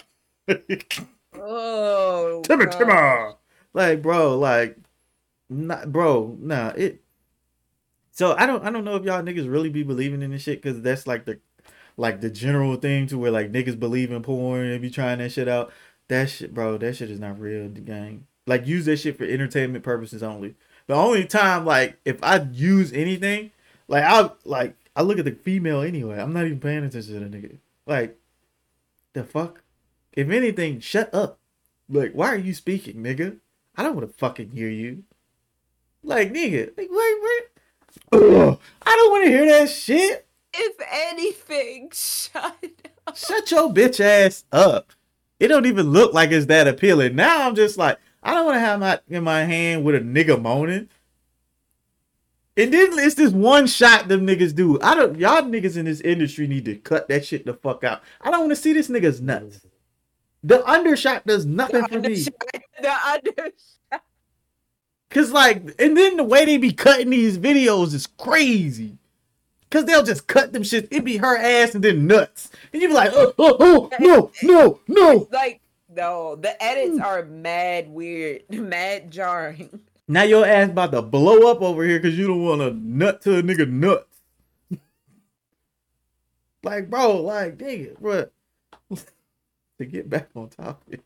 [1.39, 2.67] Oh, Timmer.
[2.67, 3.35] Timmer.
[3.73, 4.77] Like, bro, like,
[5.49, 7.01] not, bro, nah, it.
[8.21, 10.61] So I don't, I don't know if y'all niggas really be believing in this shit
[10.61, 11.39] because that's like the,
[11.97, 15.33] like the general thing to where like niggas believe in porn and be trying that
[15.33, 15.73] shit out.
[16.09, 18.27] That shit, bro, that shit is not real, the gang.
[18.47, 20.55] Like, use that shit for entertainment purposes only.
[20.87, 23.53] The only time, like, if I use anything,
[23.89, 26.21] like, I like, I look at the female anyway.
[26.21, 27.57] I'm not even paying attention to the nigga.
[27.87, 28.19] Like,
[29.15, 29.63] the fuck?
[30.13, 31.39] If anything, shut up.
[31.89, 33.39] Like, why are you speaking, nigga?
[33.79, 35.05] I don't want to fucking hear you.
[36.03, 37.21] Like, nigga, like, wait.
[38.13, 40.27] Ugh, I don't want to hear that shit.
[40.53, 42.57] If anything, shut
[43.07, 43.17] up.
[43.17, 44.93] Shut your bitch ass up.
[45.39, 47.17] It don't even look like it's that appealing.
[47.17, 50.01] Now I'm just like, I don't want to have my in my hand with a
[50.01, 50.89] nigga moaning.
[52.57, 54.79] And then it's this one shot them niggas do.
[54.83, 58.03] I don't y'all niggas in this industry need to cut that shit the fuck out.
[58.21, 59.61] I don't want to see this nigga's nuts.
[60.43, 62.25] The undershot does nothing for me.
[62.81, 63.53] The under.
[65.11, 68.97] Cause like, and then the way they be cutting these videos is crazy.
[69.69, 70.89] Cause they'll just cut them shit.
[70.91, 74.31] It'd be her ass and then nuts, and you be like, oh, oh, oh, no,
[74.43, 75.29] no, no.
[75.33, 77.03] Like, no, the edits hmm.
[77.03, 79.81] are mad weird, mad jarring.
[80.07, 83.23] Now your ass about to blow up over here because you don't want to nut
[83.23, 84.23] to a nigga nuts.
[86.65, 88.27] like, bro, like, nigga, bro.
[89.79, 91.01] to get back on topic.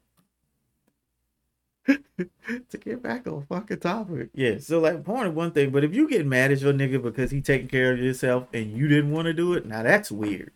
[2.17, 4.31] to get back on fucking topic.
[4.35, 7.03] Yeah, so like porn is one thing, but if you get mad at your nigga
[7.03, 10.11] because he taking care of yourself and you didn't want to do it, now that's
[10.11, 10.53] weird.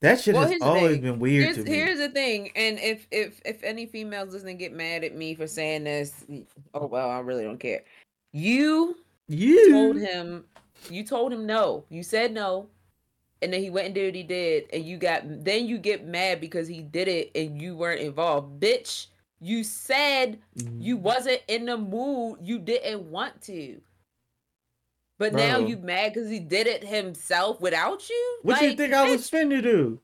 [0.00, 1.02] That shit Well, has always thing.
[1.02, 1.70] been weird Here's, to me.
[1.70, 5.46] here's the thing, and if if if any females listening get mad at me for
[5.46, 6.24] saying this,
[6.74, 7.82] oh well, I really don't care.
[8.32, 8.96] You
[9.28, 10.44] you told him,
[10.90, 11.84] you told him no.
[11.88, 12.68] You said no,
[13.42, 16.04] and then he went and did what he did, and you got then you get
[16.06, 19.06] mad because he did it and you weren't involved, bitch.
[19.44, 20.38] You said
[20.78, 21.00] you Mm.
[21.00, 22.38] wasn't in the mood.
[22.42, 23.80] You didn't want to.
[25.18, 28.38] But now you mad because he did it himself without you?
[28.42, 30.00] What you think I was finna do?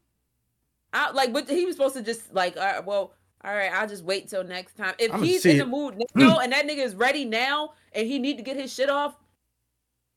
[0.93, 3.13] I, like, what he was supposed to just like, all right, well,
[3.45, 4.95] all right, I'll just wait till next time.
[4.99, 8.19] If I'ma he's in the mood now and that nigga is ready now and he
[8.19, 9.17] need to get his shit off,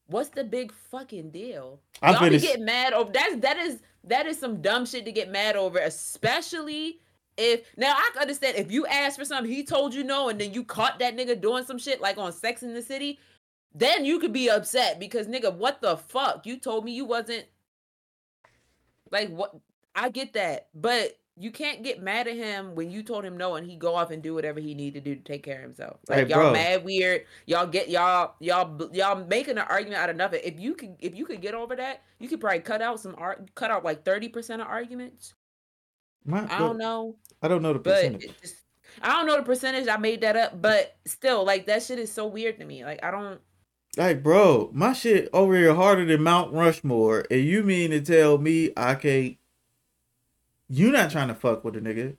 [0.07, 1.79] what's the big fucking deal?
[2.01, 2.41] I'm Y'all be finna.
[2.41, 5.77] getting mad over that's that is that is some dumb shit to get mad over,
[5.79, 6.99] especially
[7.37, 10.39] if now I can understand if you asked for something, he told you no, and
[10.39, 13.19] then you caught that nigga doing some shit like on Sex in the City,
[13.73, 16.45] then you could be upset because nigga, what the fuck?
[16.45, 17.45] You told me you wasn't
[19.11, 19.55] like what
[19.95, 23.55] I get that, but you can't get mad at him when you told him no
[23.55, 25.63] and he go off and do whatever he need to do to take care of
[25.63, 25.97] himself.
[26.07, 26.53] Like Hey, y'all bro.
[26.53, 27.25] mad weird.
[27.45, 30.41] Y'all get y'all y'all y'all making an argument out of nothing.
[30.43, 33.15] If you could if you could get over that, you could probably cut out some
[33.17, 35.33] art cut out like 30% of arguments.
[36.25, 37.15] My- I don't know.
[37.41, 38.29] I don't know the percentage.
[38.41, 38.55] just
[39.01, 39.87] I don't know the percentage.
[39.87, 42.83] I made that up, but still, like that shit is so weird to me.
[42.83, 43.39] Like I don't
[43.97, 48.37] Like, bro, my shit over here harder than Mount Rushmore, and you mean to tell
[48.37, 49.37] me I can't?
[50.69, 52.15] You not trying to fuck with a nigga?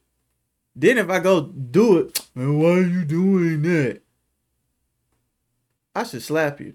[0.75, 4.01] Then if I go do it, man, why are you doing that?
[5.95, 6.75] I should slap you.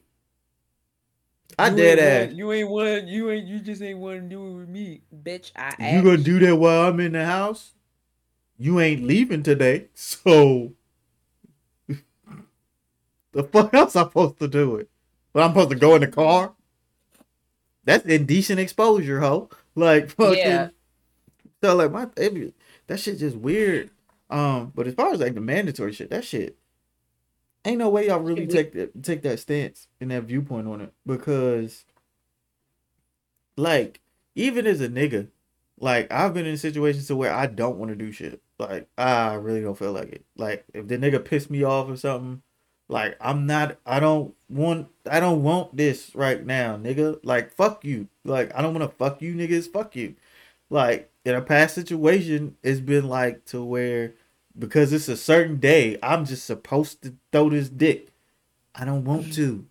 [1.60, 2.26] I You dead ain't ass.
[2.28, 3.08] want- You ain't want.
[3.08, 3.48] You ain't.
[3.48, 5.52] You just ain't want to do it with me, bitch.
[5.56, 5.74] I.
[5.80, 5.94] Asked.
[5.94, 7.72] You gonna do that while I'm in the house?
[8.60, 10.74] You ain't leaving today, so
[13.32, 14.90] the fuck else I supposed to do it?
[15.34, 16.54] But I'm supposed to go in the car?
[17.84, 19.50] That's indecent exposure, ho.
[19.76, 20.38] Like fucking.
[20.38, 20.70] Yeah.
[21.64, 22.54] So like my every,
[22.88, 23.90] that shit just weird.
[24.30, 26.58] Um, but as far as like the mandatory shit, that shit
[27.66, 30.94] ain't no way y'all really take that take that stance and that viewpoint on it
[31.06, 31.86] because
[33.58, 34.02] like
[34.36, 35.28] even as a nigga,
[35.80, 38.42] like I've been in situations to where I don't want to do shit.
[38.60, 40.26] Like I really don't feel like it.
[40.36, 42.42] Like if the nigga piss me off or something,
[42.88, 43.78] like I'm not.
[43.86, 44.88] I don't want.
[45.10, 47.20] I don't want this right now, nigga.
[47.24, 48.08] Like fuck you.
[48.24, 49.72] Like I don't want to fuck you, niggas.
[49.72, 50.16] Fuck you.
[50.70, 54.14] Like in a past situation, it's been like to where
[54.58, 58.10] because it's a certain day, I'm just supposed to throw this dick.
[58.74, 59.32] I don't want mm-hmm.
[59.32, 59.66] to.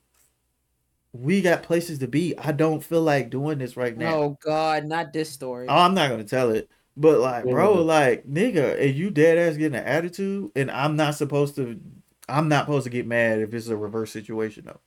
[1.12, 2.36] We got places to be.
[2.36, 4.14] I don't feel like doing this right now.
[4.14, 5.66] Oh God, not this story.
[5.68, 6.68] Oh, I'm not gonna tell it.
[6.96, 11.14] But like, bro, like, nigga, and you dead ass getting an attitude, and I'm not
[11.14, 11.80] supposed to.
[12.28, 14.80] I'm not supposed to get mad if it's a reverse situation though.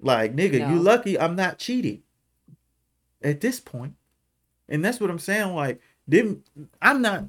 [0.00, 0.70] Like, nigga, No.
[0.70, 2.02] you lucky I'm not cheating.
[3.22, 3.94] At this point,
[4.68, 5.54] and that's what I'm saying.
[5.54, 6.46] Like, didn't
[6.80, 7.24] I'm not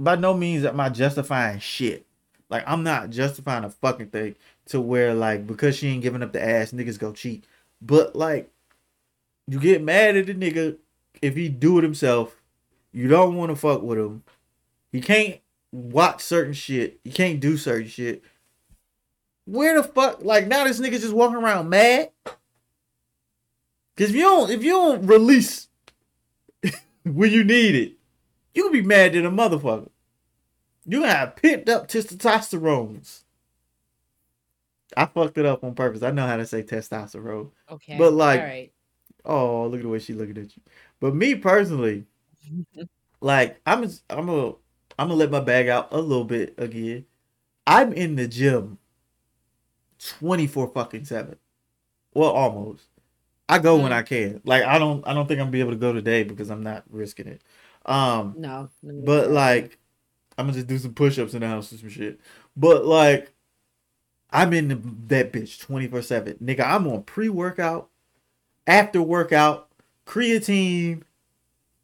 [0.00, 2.06] by no means am I justifying shit.
[2.48, 4.34] Like, I'm not justifying a fucking thing
[4.66, 7.44] to where like because she ain't giving up the ass, niggas go cheat.
[7.82, 8.50] But like,
[9.46, 10.78] you get mad at the nigga
[11.20, 12.40] if he do it himself.
[12.92, 14.24] You don't want to fuck with him.
[14.90, 15.38] He can't
[15.70, 16.98] watch certain shit.
[17.04, 18.24] He can't do certain shit.
[19.44, 20.24] Where the fuck?
[20.24, 22.10] Like now, this nigga just walking around mad.
[23.96, 25.68] Cause if you don't, if you don't release
[27.04, 27.92] when you need it,
[28.54, 29.89] you can be mad at a motherfucker.
[30.86, 33.22] You have pent up testosterones.
[34.96, 36.02] I fucked it up on purpose.
[36.02, 37.50] I know how to say testosterone.
[37.70, 38.72] Okay, but, like- all right.
[39.24, 40.62] Oh, look at the way she looking at you.
[40.98, 42.06] But me personally,
[43.20, 44.46] like I'm I'm a
[44.98, 47.04] I'm gonna let my bag out a little bit again.
[47.66, 48.78] I'm in the gym
[50.18, 51.36] 24 fucking 7.
[52.14, 52.84] Well, almost.
[53.48, 53.96] I go when Mm.
[53.96, 54.40] I can.
[54.44, 56.62] Like I don't I don't think I'm gonna be able to go today because I'm
[56.62, 57.42] not risking it.
[57.84, 59.78] Um no, but like
[60.40, 62.18] I'm gonna just do some push-ups in the house or some shit.
[62.56, 63.32] But like
[64.30, 66.42] I'm in the, that bitch 24/7.
[66.42, 67.90] Nigga, I'm on pre-workout,
[68.66, 69.68] after workout,
[70.06, 71.02] creatine.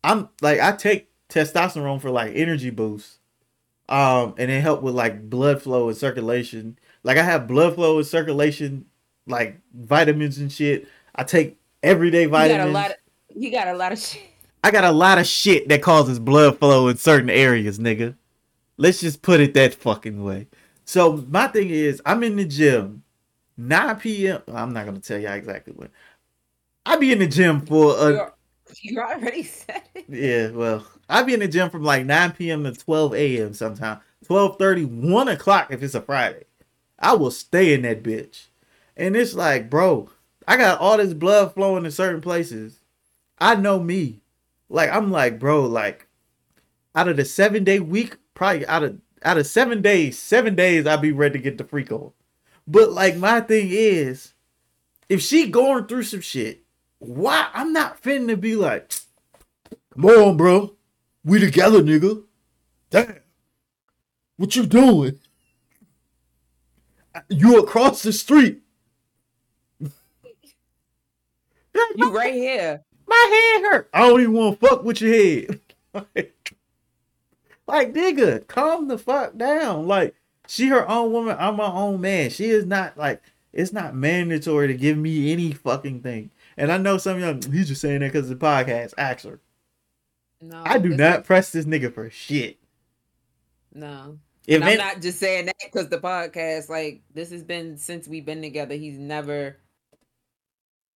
[0.02, 3.18] I'm like I take testosterone for like energy boost.
[3.88, 6.78] Um and it help with like blood flow and circulation.
[7.02, 8.86] Like I have blood flow and circulation
[9.26, 10.88] like vitamins and shit.
[11.14, 12.68] I take everyday vitamins.
[12.68, 12.90] you got a lot.
[12.90, 12.96] Of,
[13.36, 14.22] you got a lot of shit.
[14.64, 18.16] I got a lot of shit that causes blood flow in certain areas, nigga.
[18.78, 20.48] Let's just put it that fucking way.
[20.84, 23.02] So my thing is, I'm in the gym,
[23.56, 24.42] 9 p.m.
[24.48, 25.88] I'm not gonna tell y'all exactly when.
[26.84, 28.34] I be in the gym for a You're,
[28.82, 30.06] you already said it.
[30.08, 32.64] yeah, well, I be in the gym from like 9 p.m.
[32.64, 33.54] to 12 a.m.
[33.54, 34.00] sometime.
[34.26, 36.44] 12:30, 1 o'clock if it's a Friday.
[36.98, 38.46] I will stay in that bitch.
[38.96, 40.10] And it's like, bro,
[40.48, 42.80] I got all this blood flowing in certain places.
[43.38, 44.20] I know me.
[44.68, 46.08] Like, I'm like, bro, like,
[46.94, 50.86] out of the seven day week, probably out of out of seven days, seven days
[50.86, 52.12] I'd be ready to get the freak on.
[52.68, 54.34] But like my thing is,
[55.08, 56.62] if she going through some shit,
[57.00, 58.92] why I'm not finna be like,
[59.96, 60.76] Come on, bro.
[61.24, 62.22] We together, nigga.
[62.90, 63.16] Damn.
[64.36, 65.18] What you doing?
[67.30, 68.60] You across the street.
[71.96, 72.82] You right here.
[73.06, 73.90] My head hurt.
[73.94, 75.60] I don't even want to fuck with your head.
[77.66, 79.86] like, like, nigga, calm the fuck down.
[79.86, 80.14] Like,
[80.48, 81.36] she her own woman.
[81.38, 82.30] I'm my own man.
[82.30, 83.20] She is not like
[83.52, 86.30] it's not mandatory to give me any fucking thing.
[86.56, 88.94] And I know some young he's just saying that because the podcast.
[89.24, 89.40] Her.
[90.40, 92.58] No, I do not is- press this nigga for shit.
[93.74, 97.42] No, If and I'm it- not just saying that because the podcast, like, this has
[97.42, 98.74] been since we've been together.
[98.74, 99.56] He's never,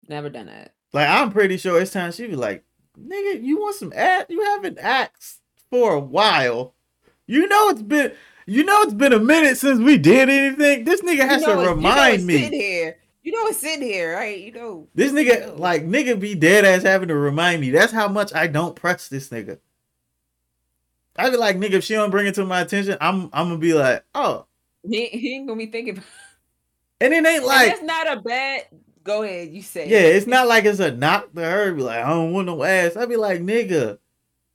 [0.08, 0.74] never done that.
[0.92, 2.64] Like I'm pretty sure it's time she be like,
[2.98, 4.30] nigga, you want some act?
[4.30, 5.39] You haven't asked
[5.70, 6.74] for a while.
[7.26, 8.12] You know it's been
[8.46, 10.84] you know it's been a minute since we did anything.
[10.84, 12.58] This nigga has you know to remind you know me.
[12.58, 12.96] here.
[13.22, 14.38] You know it's sitting here, right?
[14.38, 14.88] You know.
[14.94, 15.54] This you nigga know.
[15.54, 17.70] like nigga be dead ass having to remind me.
[17.70, 19.58] That's how much I don't press this nigga.
[21.16, 23.58] I be like, nigga, if she don't bring it to my attention, I'm I'm gonna
[23.58, 24.46] be like, oh.
[24.88, 25.94] he, he ain't gonna be thinking.
[25.94, 26.06] About,
[27.00, 28.66] And it ain't like, it's not a bad.
[29.02, 29.88] Go ahead, you say.
[29.88, 31.72] Yeah, it's not like it's a knock to her.
[31.72, 32.96] Be like, I don't want no ass.
[32.96, 33.98] I'd be like, nigga.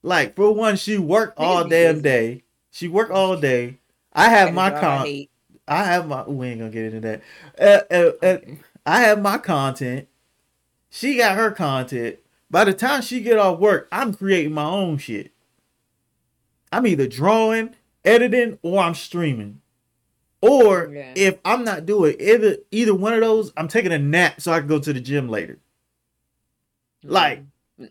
[0.06, 2.44] Like, for one, she worked all damn day.
[2.70, 3.80] She worked all day.
[4.14, 5.06] I have my I con.
[5.06, 5.32] hate.
[5.68, 6.24] I have my.
[6.28, 7.22] We ain't gonna get into that.
[7.60, 8.38] Uh, uh, uh,
[8.86, 10.08] I have my content.
[10.92, 12.18] She got her content.
[12.52, 15.32] By the time she get off work, I'm creating my own shit.
[16.72, 17.74] I'm either drawing,
[18.06, 19.62] editing, or I'm streaming.
[20.40, 21.14] Or Yeah.
[21.16, 24.60] if I'm not doing either either one of those, I'm taking a nap so I
[24.60, 25.58] can go to the gym later.
[27.04, 27.44] Like,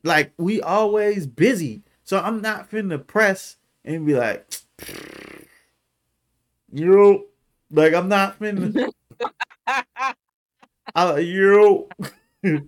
[0.04, 1.82] like we always busy.
[2.04, 4.46] So I'm not finna press and be like,
[6.72, 7.24] yo,
[7.70, 8.92] like I'm not finna,
[10.94, 11.88] uh, yo.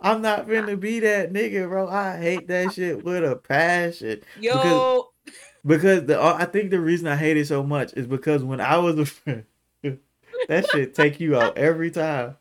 [0.00, 1.88] I'm not finna be that nigga, bro.
[1.88, 4.22] I hate that shit with a passion.
[4.40, 5.02] Yo, Because,
[5.64, 8.60] because the uh, I think the reason I hate it so much is because when
[8.60, 9.44] I was a friend,
[10.48, 12.36] that shit take you out every time.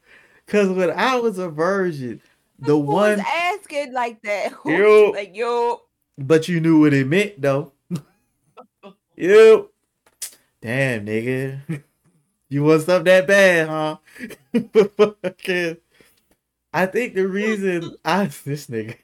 [0.48, 2.22] Cause when I was a virgin,
[2.60, 4.54] the one asking like that?
[4.66, 5.12] Yo.
[5.12, 5.82] like yo?
[6.18, 7.72] but you knew what it meant though.
[9.18, 9.68] Yep.
[10.62, 11.84] Damn, nigga.
[12.48, 13.98] You want something that bad, huh?
[16.72, 18.98] I think the reason I this nigga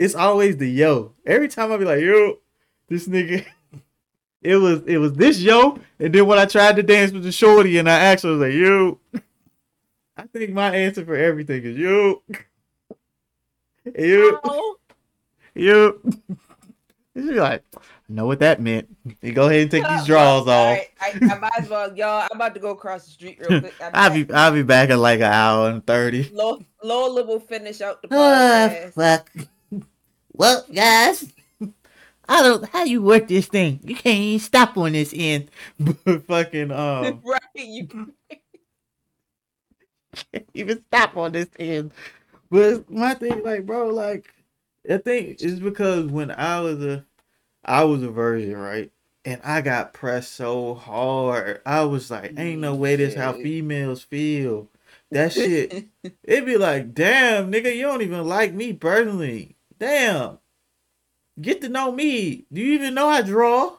[0.00, 1.12] it's always the yo.
[1.26, 2.38] Every time I be like, yo,
[2.88, 3.46] this nigga
[4.42, 7.32] it was it was this yo, and then when I tried to dance with the
[7.32, 8.98] shorty and I actually was like, yo.
[10.20, 12.22] I think my answer for everything is you.
[13.96, 14.38] You.
[14.44, 14.76] Ow.
[15.54, 15.94] Yep.
[17.14, 18.88] You should be like, I know what that meant.
[19.22, 20.76] You go ahead and take these drawers off.
[20.76, 22.26] right, I, I might as well, y'all.
[22.30, 23.74] I'm about to go across the street real quick.
[23.80, 26.30] I'm I'll be I'll be back in like an hour and thirty.
[26.32, 28.92] Low, Lola will finish out the Ah, podcast.
[28.94, 29.30] fuck.
[30.32, 31.32] Well, guys,
[32.28, 33.80] I don't how you work this thing.
[33.82, 35.50] You can't even stop on this end.
[35.80, 37.40] But fucking um right?
[37.54, 38.12] You
[40.32, 41.92] can't even stop on this end.
[42.50, 44.32] But my thing, like, bro, like,
[44.88, 47.04] I think it's because when I was a,
[47.64, 48.90] I was a virgin, right?
[49.24, 51.60] And I got pressed so hard.
[51.66, 54.68] I was like, ain't no way this how females feel.
[55.10, 55.88] That shit,
[56.24, 59.56] it'd be like, damn, nigga, you don't even like me personally.
[59.78, 60.38] Damn.
[61.40, 62.46] Get to know me.
[62.52, 63.76] Do you even know I draw?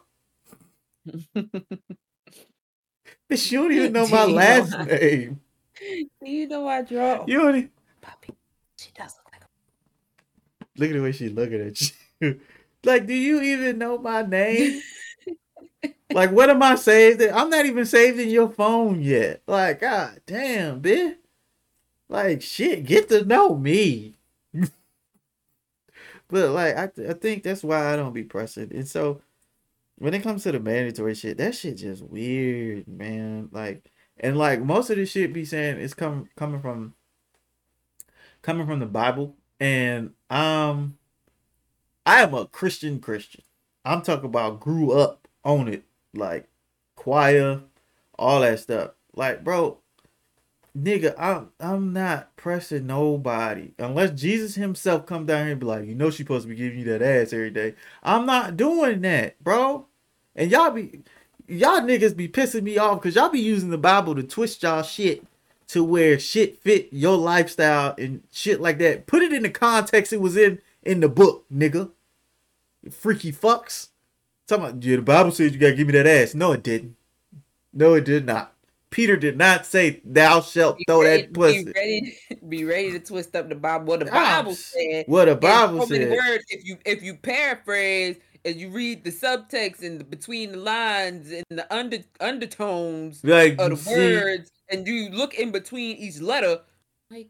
[1.35, 1.51] Bitch,
[3.51, 5.41] you don't even know my last name.
[6.21, 7.25] you know I draw.
[7.27, 7.71] You don't
[8.01, 8.33] Puppy.
[8.77, 12.39] She does look like a Look at the way she's looking at you.
[12.83, 14.81] like, do you even know my name?
[16.13, 17.21] like, what am I saved?
[17.21, 17.33] in?
[17.33, 19.41] I'm not even saved in your phone yet.
[19.47, 21.17] Like, god damn, bitch.
[22.09, 24.15] Like, shit, get to know me.
[26.27, 28.71] but like, I th- I think that's why I don't be pressing.
[28.73, 29.21] And so,
[29.97, 33.49] when it comes to the mandatory shit, that shit just weird, man.
[33.51, 33.90] Like,
[34.21, 36.93] and like most of this shit be saying it's come coming from
[38.41, 40.97] coming from the Bible, and um,
[42.05, 43.41] I am a Christian Christian.
[43.83, 46.47] I'm talking about grew up on it, like
[46.95, 47.61] choir,
[48.17, 48.91] all that stuff.
[49.15, 49.79] Like, bro,
[50.77, 55.85] nigga, I'm I'm not pressing nobody unless Jesus himself come down here and be like,
[55.85, 57.73] you know, she supposed to be giving you that ass every day.
[58.03, 59.87] I'm not doing that, bro.
[60.35, 61.01] And y'all be
[61.51, 64.83] y'all niggas be pissing me off because y'all be using the Bible to twist y'all
[64.83, 65.23] shit
[65.67, 69.05] to where shit fit your lifestyle and shit like that.
[69.07, 71.91] Put it in the context it was in in the book, nigga.
[72.83, 73.89] You freaky fucks.
[74.47, 76.33] Talking about yeah, the Bible says you gotta give me that ass.
[76.33, 76.95] No, it didn't.
[77.73, 78.53] No, it did not.
[78.89, 81.63] Peter did not say thou shalt Be throw ready- that pussy.
[81.63, 82.17] Be ready,
[82.49, 83.85] be ready to twist up the Bible.
[83.85, 85.05] What the Ah, Bible said.
[85.07, 86.09] What the Bible so said.
[86.11, 90.57] words, if you if you paraphrase and you read the subtext and the, between the
[90.57, 95.97] lines and the under undertones Like of the see, words, and you look in between
[95.97, 96.61] each letter,
[97.09, 97.29] like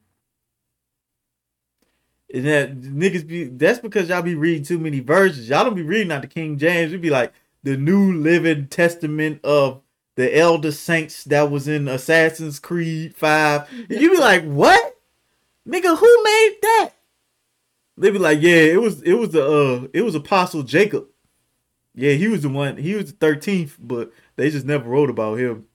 [2.34, 5.50] And that niggas be that's because y'all be reading too many versions.
[5.50, 6.92] Y'all don't be reading out the King James.
[6.92, 7.34] It'd be like
[7.64, 9.82] the New Living Testament of
[10.16, 13.68] the elder saints that was in Assassin's Creed 5.
[13.90, 14.98] And you be like, what?
[15.68, 16.90] Nigga, who made that?
[18.02, 21.06] They be like, yeah, it was it was the uh it was Apostle Jacob.
[21.94, 25.38] Yeah, he was the one, he was the 13th, but they just never wrote about
[25.38, 25.66] him.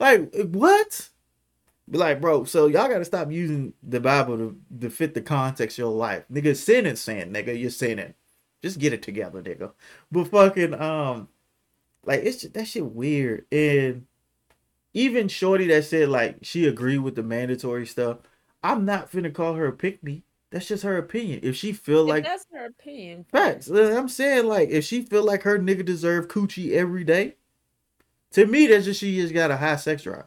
[0.00, 1.08] Like, what?
[1.88, 5.78] Be like, bro, so y'all gotta stop using the Bible to, to fit the context
[5.78, 6.24] of your life.
[6.32, 7.56] Nigga, sin is sin, nigga.
[7.58, 8.14] You're sinning.
[8.60, 9.70] Just get it together, nigga.
[10.10, 11.28] But fucking um
[12.04, 13.46] like it's that shit weird.
[13.52, 14.06] And
[14.94, 18.18] even Shorty that said like she agreed with the mandatory stuff,
[18.64, 20.24] I'm not finna call her a pick me.
[20.50, 21.40] That's just her opinion.
[21.42, 23.26] If she feel if like that's her opinion.
[23.30, 23.68] Facts.
[23.68, 27.36] I'm saying like if she feel like her nigga deserve coochie every day,
[28.32, 30.24] to me that's just she just got a high sex drive.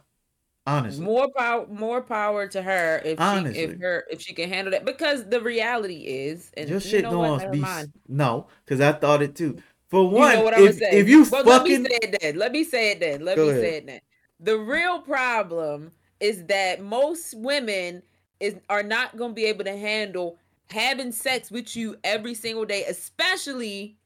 [0.64, 1.04] Honestly.
[1.04, 3.62] More power, more power to her if she Honestly.
[3.62, 4.84] if her if she can handle that.
[4.84, 7.92] Because the reality is, and Your you shit know don't be mind.
[8.06, 9.60] no, because I thought it too.
[9.88, 12.36] For You one, know what I'm if, if you well, let me say it then.
[12.36, 13.24] Let me say it then.
[13.24, 13.62] Let Go me ahead.
[13.62, 14.00] say it then.
[14.38, 18.02] The real problem is that most women
[18.42, 20.36] is are not gonna be able to handle
[20.68, 23.96] having sex with you every single day, especially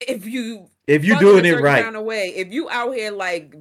[0.00, 2.34] if you if you doing it right, of.
[2.34, 3.54] If you out here like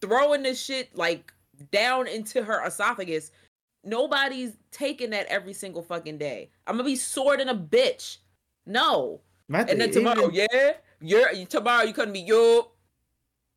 [0.00, 1.32] throwing this shit like
[1.72, 3.32] down into her esophagus,
[3.82, 6.50] nobody's taking that every single fucking day.
[6.66, 8.18] I'm gonna be sore than a bitch.
[8.66, 9.20] No.
[9.48, 12.72] my And then tomorrow, even- yeah, you're tomorrow you couldn't be yo.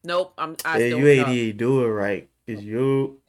[0.06, 2.30] Nope, I'm I yeah, you ain't even do it right.
[2.48, 3.22] Cause you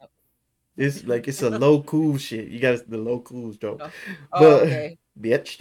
[0.77, 2.47] It's like it's a low cool shit.
[2.49, 3.81] You got the low cool joke.
[3.81, 3.89] Oh,
[4.39, 4.97] But- okay.
[5.19, 5.59] bitch.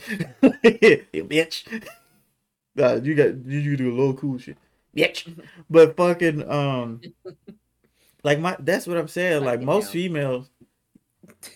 [1.13, 1.85] you bitch.
[2.75, 4.59] Nah, you got you, you do a little cool shit.
[4.97, 5.33] Bitch.
[5.71, 7.01] But fucking um
[8.25, 9.45] like my that's what I'm saying.
[9.45, 9.91] Like Like most now.
[9.93, 10.51] females,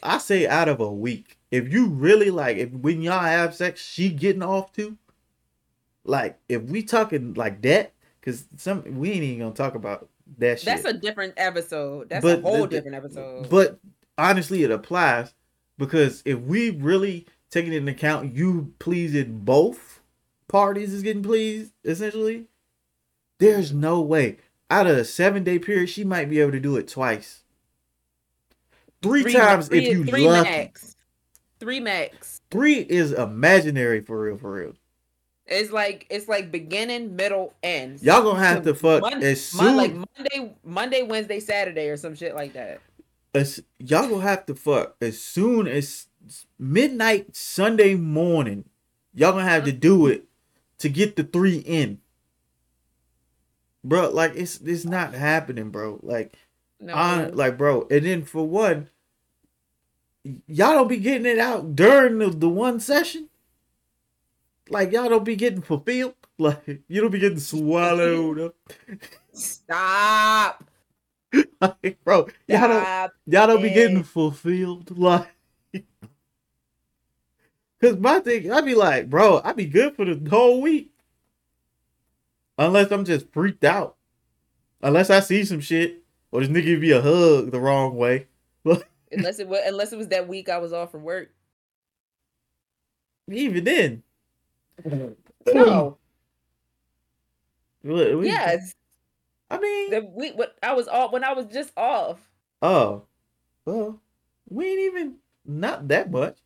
[0.03, 1.39] I say out of a week.
[1.51, 4.97] If you really like if when y'all have sex, she getting off too.
[6.05, 10.61] Like if we talking like that, cause some we ain't even gonna talk about that
[10.61, 10.67] shit.
[10.67, 12.09] That's a different episode.
[12.11, 13.49] That's But a whole the- different episode.
[13.51, 13.79] But
[14.17, 15.35] honestly, it applies
[15.79, 20.01] because if we really taking it into account you pleasing both
[20.49, 22.47] parties is getting pleased, essentially,
[23.39, 24.37] there's no way
[24.71, 27.43] out of a seven day period she might be able to do it twice,
[29.03, 30.51] three, Three- times three- if you three lucky.
[30.51, 30.97] max.
[31.61, 32.41] Three max.
[32.51, 34.75] Three is imaginary for real, for real.
[35.49, 38.03] It's like it's like beginning, middle, end.
[38.03, 42.15] Y'all gonna have to fuck Mon- as soon like Monday, Monday, Wednesday, Saturday, or some
[42.15, 42.81] shit like that.
[43.35, 46.07] as y'all gonna have to fuck as soon as
[46.59, 48.67] midnight Sunday morning.
[49.15, 49.81] Y'all gonna have to mm-hmm.
[49.81, 50.25] do it
[50.79, 51.99] to get the three in,
[53.83, 54.11] bro.
[54.11, 55.99] Like it's it's not happening, bro.
[56.03, 56.35] Like
[56.79, 57.87] No, on like bro.
[57.91, 58.91] And then for one,
[60.25, 63.28] y'all don't be getting it out during the, the one session.
[64.71, 66.15] Like y'all don't be getting fulfilled.
[66.41, 68.55] Like you don't be getting swallowed up.
[69.33, 70.65] stop.
[71.61, 75.27] Like, bro, y'all don't Y'all don't be getting fulfilled, like.
[77.81, 80.93] Cause my thing, I'd be like, bro, I'd be good for the whole week,
[82.57, 83.97] unless I'm just freaked out,
[84.81, 88.29] unless I see some shit or this nigga give me a hug the wrong way.
[89.11, 91.31] Unless it was unless it was that week I was off from work.
[93.31, 94.03] Even then,
[94.85, 95.99] No.
[97.83, 98.75] What- what- yes.
[99.51, 102.19] I mean, The week what I was off when I was just off.
[102.61, 103.05] oh,
[103.65, 104.01] well,
[104.49, 105.15] we ain't even
[105.47, 106.39] not that much.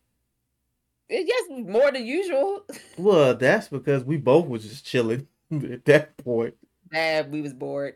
[1.09, 2.65] It yes, more than usual.
[2.97, 6.55] Well, that's because we both was just chilling at that point.
[6.91, 7.95] Nah, we was bored.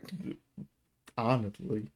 [1.16, 1.90] honestly.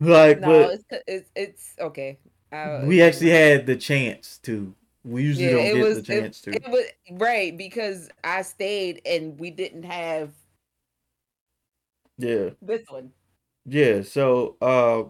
[0.00, 2.18] Like, No, but it's it's it's okay.
[2.50, 4.74] I- we actually had the chance to.
[5.04, 6.64] We usually Yeah, don't get was the chance it, to.
[6.64, 10.32] it was right because I stayed and we didn't have
[12.18, 13.12] yeah, this one.
[13.64, 14.02] yeah.
[14.02, 15.04] So, uh,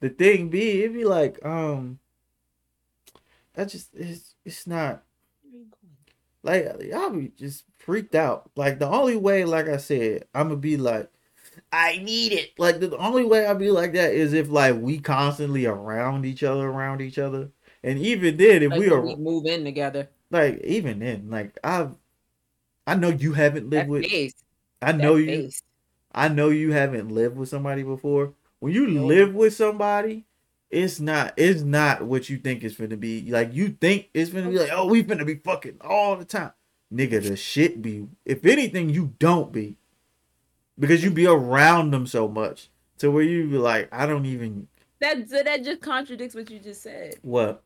[0.00, 2.00] the thing be, it'd be like, um,
[3.56, 5.04] I just it's it's not
[6.42, 8.50] like I'll be just freaked out.
[8.56, 11.10] Like the only way, like I said, I'm gonna be like,
[11.72, 12.52] I need it.
[12.56, 16.42] Like the only way I'll be like that is if like we constantly around each
[16.42, 17.50] other, around each other,
[17.84, 20.08] and even then, if Like we are we move in together.
[20.30, 21.94] like even then, like I've,
[22.86, 24.10] I know you haven't lived That with.
[24.10, 24.34] face.
[24.82, 25.26] I that know you.
[25.26, 25.62] face.
[26.12, 28.32] I know you haven't lived with somebody before.
[28.60, 29.06] When you No.
[29.06, 30.24] live with somebody,
[30.70, 31.34] it's not.
[31.36, 33.30] It's not what you think it's gonna be.
[33.30, 36.52] Like you think it's gonna be like, oh, we gonna be fucking all the time,
[36.92, 37.22] nigga.
[37.22, 38.08] The shit be.
[38.24, 39.76] If anything, you don't be,
[40.78, 42.68] because you be around them so much
[42.98, 44.68] to where you be like, I don't even
[45.00, 47.16] That so that just contradicts what you just said.
[47.22, 47.62] what.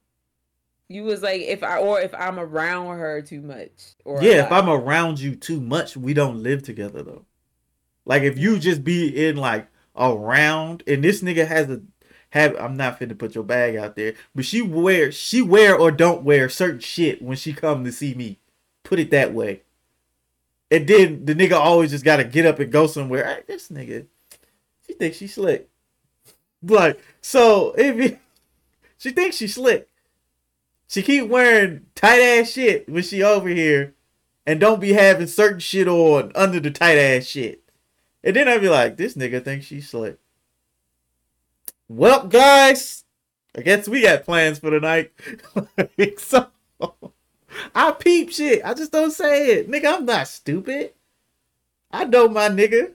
[0.88, 3.94] You was like if I or if I'm around her too much.
[4.04, 7.26] Or Yeah, if I- I'm around you too much, we don't live together though.
[8.06, 11.82] Like if you just be in like around and this nigga has a
[12.30, 15.90] have I'm not finna put your bag out there, but she wear she wear or
[15.90, 18.38] don't wear certain shit when she come to see me.
[18.82, 19.62] Put it that way.
[20.70, 23.24] And then the nigga always just gotta get up and go somewhere.
[23.24, 24.06] Hey, this nigga,
[24.86, 25.68] she thinks she slick.
[26.62, 28.18] Like, so if it,
[28.98, 29.87] she thinks she slick.
[30.88, 33.94] She keep wearing tight ass shit when she over here
[34.46, 37.62] and don't be having certain shit on under the tight ass shit.
[38.24, 40.18] And then I'd be like, this nigga thinks she's slick.
[41.88, 43.04] Well, guys,
[43.54, 45.12] I guess we got plans for the night.
[46.18, 46.48] so
[47.74, 48.64] I peep shit.
[48.64, 49.70] I just don't say it.
[49.70, 50.94] Nigga, I'm not stupid.
[51.90, 52.94] I know my nigga.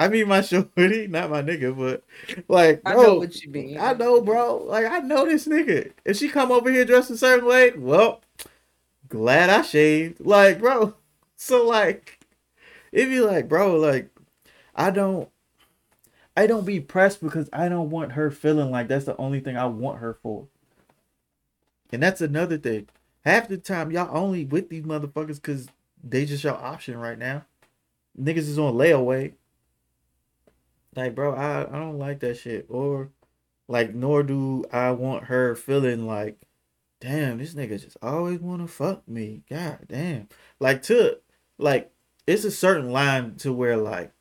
[0.00, 2.02] I mean my shorty, not my nigga, but
[2.48, 3.78] like I bro, know what you mean.
[3.78, 4.56] I know, bro.
[4.56, 5.92] Like I know this nigga.
[6.06, 8.22] If she come over here dressed a certain way, well,
[9.10, 10.20] glad I shaved.
[10.20, 10.94] Like, bro.
[11.42, 12.18] So like,
[12.92, 14.10] it be like, bro, like,
[14.74, 15.30] I don't,
[16.36, 19.56] I don't be pressed because I don't want her feeling like that's the only thing
[19.56, 20.48] I want her for.
[21.90, 22.88] And that's another thing.
[23.24, 25.68] Half the time, y'all only with these motherfuckers because
[26.04, 27.46] they just your option right now.
[28.20, 29.32] Niggas is on layaway.
[30.96, 32.66] Like, bro, I, I don't like that shit.
[32.68, 33.10] Or,
[33.68, 36.40] like, nor do I want her feeling like,
[37.00, 39.42] damn, this nigga just always want to fuck me.
[39.50, 40.28] God damn.
[40.60, 41.18] Like, to,
[41.58, 41.92] like,
[42.26, 44.12] it's a certain line to where, like,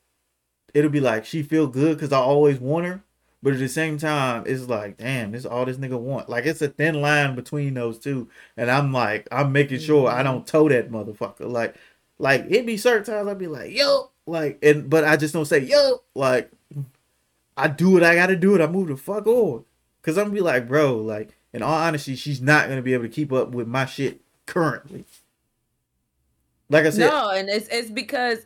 [0.73, 3.03] it'll be like she feel good because I always want her.
[3.41, 6.27] But at the same time, it's like, damn, this is all this nigga want.
[6.29, 10.23] Like it's a thin line between those two, and I'm like, I'm making sure I
[10.23, 10.23] Mm-hmm.
[10.23, 11.49] don't toe that motherfucker.
[11.49, 11.75] Like,
[12.17, 15.45] like it be certain times I'd be like, yo, like, and but I just don't
[15.45, 16.01] say yo.
[16.15, 16.51] Like,
[17.59, 18.61] I do what I gotta do, it.
[18.61, 19.65] I move the fuck on.
[20.01, 23.03] Cause I'm gonna be like, bro, like, in all honesty, she's not gonna be able
[23.03, 25.05] to keep up with my shit currently.
[26.69, 28.39] Like I said, No, and it's it's because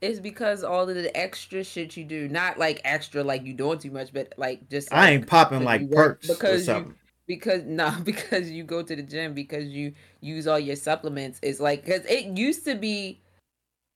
[0.00, 3.78] it's because all of the extra shit you do, not like extra like you doing
[3.78, 6.94] too much, but like just I ain't popping like perks or because you something.
[7.26, 11.60] because no because you go to the gym because you use all your supplements it's
[11.60, 13.20] like because it used to be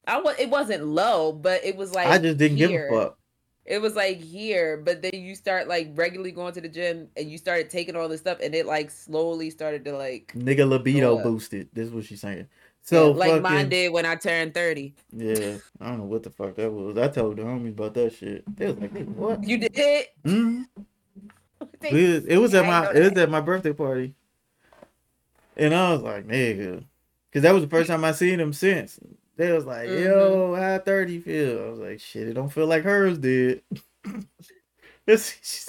[0.07, 2.89] i was it wasn't low but it was like I just didn't here.
[2.89, 3.18] give a fuck.
[3.67, 7.31] It was like here but then you start like regularly going to the gym and
[7.31, 11.23] you started taking all this stuff and it like slowly started to like Nigga libido
[11.23, 11.69] boosted.
[11.73, 12.47] This is what she's saying.
[12.83, 16.31] So like fucking, mine did when i turned 30 Yeah, I don't know what the
[16.31, 16.99] fuck that was.
[16.99, 18.45] I told the homies about that shit.
[18.57, 19.43] They was like, what?
[19.43, 20.67] you did Mm.
[21.91, 24.15] We was- it was at my it was at my birthday party,
[25.57, 26.85] and I was like, nigga,
[27.31, 28.99] because that was the first time I seen them since.
[29.37, 29.91] They was like, Mm-hmm.
[29.91, 31.62] yo, how thirty feel?
[31.62, 33.62] I was like, shit, it don't feel like hers did.
[35.07, 35.66] This she's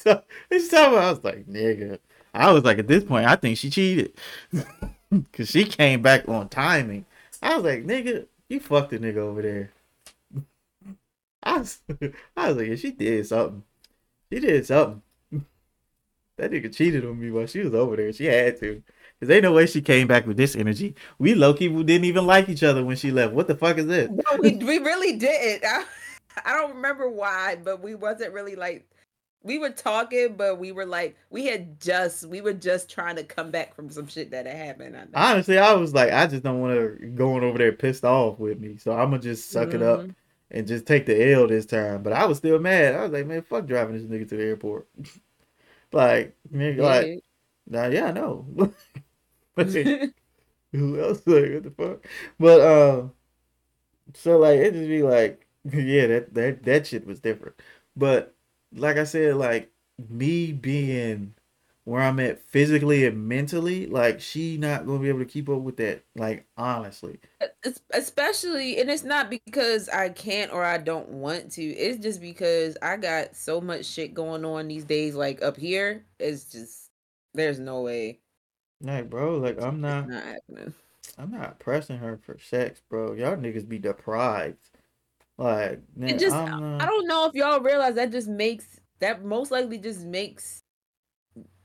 [0.69, 1.03] talking about.
[1.03, 1.99] I was like, nigga.
[2.33, 4.13] I was like, at this point, I think she cheated
[5.09, 7.05] because she came back on timing.
[7.41, 9.71] I was like, nigga, you fucked the nigga over there.
[11.43, 11.79] I was,
[12.35, 13.63] I was like, yeah, she did something.
[14.31, 15.03] She did something.
[16.37, 18.11] That nigga cheated on me while she was over there.
[18.13, 18.83] She had to.
[19.25, 20.93] Cause ain't no way she came back with this energy.
[21.17, 23.33] We low key didn't even like each other when she left.
[23.33, 24.07] What the fuck is this?
[24.11, 25.65] No, we, we really didn't.
[25.67, 25.83] I,
[26.45, 28.87] I don't remember why, but we wasn't really like
[29.41, 33.23] we were talking, but we were like we had just we were just trying to
[33.23, 34.95] come back from some shit that had happened.
[35.15, 35.31] I.
[35.31, 38.59] Honestly, I was like, I just don't want her going over there pissed off with
[38.59, 38.77] me.
[38.77, 40.15] So I'm gonna just suck it up Mhm.
[40.51, 42.03] and just take the L this time.
[42.03, 42.93] But I was still mad.
[42.93, 44.87] I was like, man, fuck driving this nigga to the airport.
[45.91, 47.23] like, nigga, like,
[47.67, 48.45] nah, yeah, I know.
[49.57, 50.07] Yeah.
[50.73, 51.21] Who else?
[51.25, 52.07] Like, what the fuck?
[52.39, 53.13] But um,
[54.13, 57.55] so like it just be like, yeah, that that that shit was different.
[57.95, 58.35] But
[58.73, 59.71] like I said, like
[60.09, 61.33] me being
[61.85, 65.61] where I'm at physically and mentally, like she not gonna be able to keep up
[65.61, 66.03] with that.
[66.15, 67.19] Like honestly,
[67.91, 71.63] especially and it's not because I can't or I don't want to.
[71.63, 76.05] It's just because I got so much shit going on these days like up here.
[76.19, 76.89] It's just
[77.33, 78.19] there's no way
[78.81, 80.73] like bro, like I'm not, not happening.
[81.17, 83.13] I'm not pressing her for sex, bro.
[83.13, 84.57] Y'all niggas be deprived.
[85.37, 89.23] Like, man, It just not- I don't know if y'all realize that just makes that
[89.25, 90.61] most likely just makes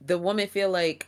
[0.01, 1.07] the woman feel like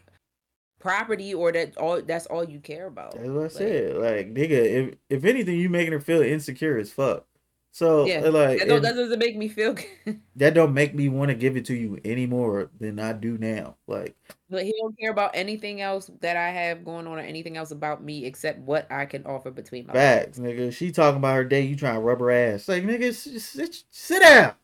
[0.78, 3.12] property or that all that's all you care about.
[3.12, 3.96] That's what I Like, said.
[3.96, 7.26] Like, nigga, if if anything, you making her feel insecure as fuck.
[7.72, 10.20] So, Yeah, uh, like, That, don't, that doesn't make me feel good.
[10.36, 13.38] that don't make me want to give it to you any more than I do
[13.38, 13.76] now.
[13.86, 14.16] Like,
[14.50, 17.70] but he don't care about anything else that I have going on or anything else
[17.70, 19.96] about me except what I can offer between my legs.
[19.96, 20.72] facts, nigga.
[20.72, 22.68] She talking about her day, you trying to rub her ass.
[22.68, 24.54] Like, nigga, sit, sit down.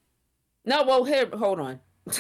[0.65, 1.81] No, well, here, hold on.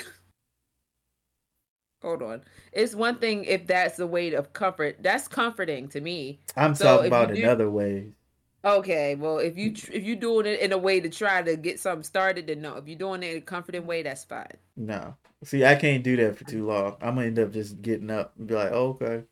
[2.03, 2.43] hold on.
[2.72, 5.03] It's one thing if that's the way of comfort.
[5.03, 6.41] That's comforting to me.
[6.57, 8.12] I'm So talking about do- in other ways.
[8.64, 9.76] Okay, well, if you mm.
[9.76, 12.61] tr- if you're doing it in a way to try to get something started, then
[12.61, 12.76] no.
[12.76, 14.59] If you're doing it in a comforting way, that's fine.
[14.76, 15.16] No.
[15.44, 16.96] See, I can't do that for too long.
[17.00, 19.24] I'm gonna end up just getting up and be like, oh, okay.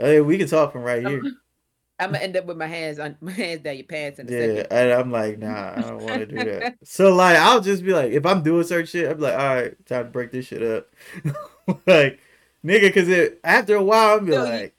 [0.00, 1.22] Oh, hey, we can talk from right here.
[2.00, 4.30] I'm gonna end up with my hands on my hands down your pants in a
[4.30, 4.66] Yeah, second.
[4.70, 6.76] and I'm like, nah, I don't want to do that.
[6.84, 9.86] So like, I'll just be like, if I'm doing certain shit, I'm like, all right,
[9.86, 10.88] time to break this shit up.
[11.86, 12.20] like,
[12.64, 14.70] nigga, because it after a while, I'm be No, you-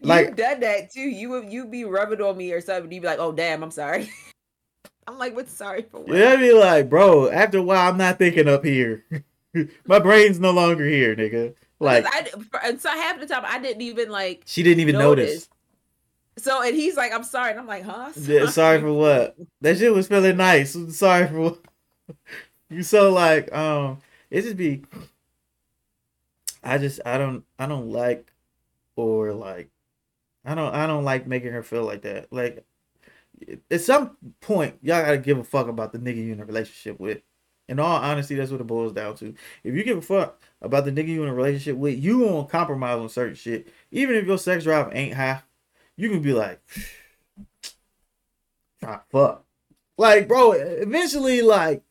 [0.00, 1.00] like, You've done that too.
[1.00, 2.90] You would you be rubbing on me or something.
[2.90, 4.10] You'd be like, oh damn, I'm sorry.
[5.06, 6.16] I'm like, what's sorry for what?
[6.16, 7.30] yeah, I be like, bro.
[7.30, 9.04] After a while, I'm not thinking up here.
[9.86, 11.54] My brain's no longer here, nigga.
[11.80, 12.28] Like, I,
[12.64, 15.48] and so half the time I didn't even like she didn't even notice.
[16.38, 18.10] So and he's like, I'm sorry, and I'm like, huh?
[18.16, 19.36] Yeah, sorry for what?
[19.60, 20.76] That shit was feeling nice.
[20.96, 21.58] Sorry for what?
[22.70, 23.98] You so like um
[24.30, 24.84] it just be
[26.62, 28.32] I just I don't I don't like
[28.96, 29.68] or like
[30.44, 32.32] I don't I don't like making her feel like that.
[32.32, 32.64] Like
[33.70, 36.98] at some point y'all gotta give a fuck about the nigga you in a relationship
[37.00, 37.20] with.
[37.68, 39.34] In all honesty, that's what it boils down to.
[39.62, 42.50] If you give a fuck about the nigga you in a relationship with, you won't
[42.50, 43.68] compromise on certain shit.
[43.92, 45.42] Even if your sex drive ain't high,
[45.96, 46.60] you can be like,
[48.80, 49.44] try ah, fuck.
[49.96, 51.82] Like, bro, eventually, like,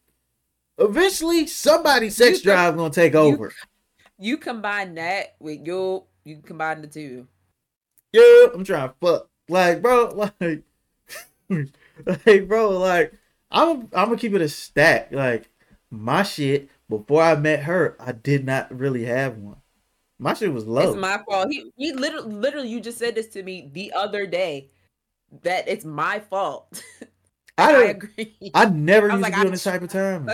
[0.77, 3.53] eventually somebody's sex You drive gonna take you- over.
[4.19, 7.27] You combine that with your you combine the two.
[8.13, 9.29] Yeah, I'm trying to fuck.
[9.47, 10.63] Like, bro, like,
[12.25, 13.13] like, bro, like,
[13.49, 15.11] I'm, I'm gonna keep it a stack.
[15.11, 15.49] Like,
[15.89, 19.57] my shit before I met her, I did not really have one.
[20.19, 20.89] My shit was low.
[20.91, 21.47] It's my fault.
[21.49, 24.69] He he literally literally you just said this to me the other day
[25.41, 26.83] that it's my fault.
[27.57, 28.51] I I agree.
[28.53, 30.27] I never used like, to be on this type of time.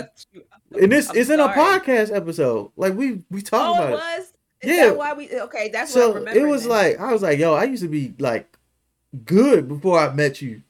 [0.80, 2.72] And this I'm is in a podcast episode.
[2.76, 3.96] Like we we talk Oh, about it it.
[3.96, 4.34] was.
[4.62, 4.88] Is Yeah.
[4.88, 5.30] that why we?
[5.32, 6.40] Okay, that's what I So remember.
[6.40, 8.58] it was like I was like, yo, I used to be like
[9.26, 10.62] good before I met you.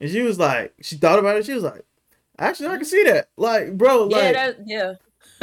[0.00, 1.46] And she was like, she thought about it.
[1.46, 1.84] She was like,
[2.38, 3.28] actually, I can see that.
[3.36, 4.94] Like, bro, yeah, like, that, yeah.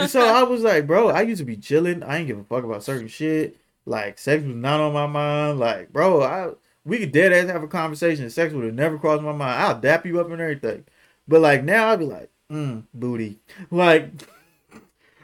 [0.07, 2.03] so I was like, bro, I used to be chilling.
[2.03, 3.57] I ain't give a fuck about certain shit.
[3.85, 5.59] Like, sex was not on my mind.
[5.59, 6.51] Like, bro, I
[6.85, 8.29] we could dead ass have a conversation.
[8.29, 9.61] Sex would have never crossed my mind.
[9.61, 10.85] I'll dap you up and everything.
[11.27, 13.39] But like now, I'd be like, mm, booty.
[13.71, 14.09] Like,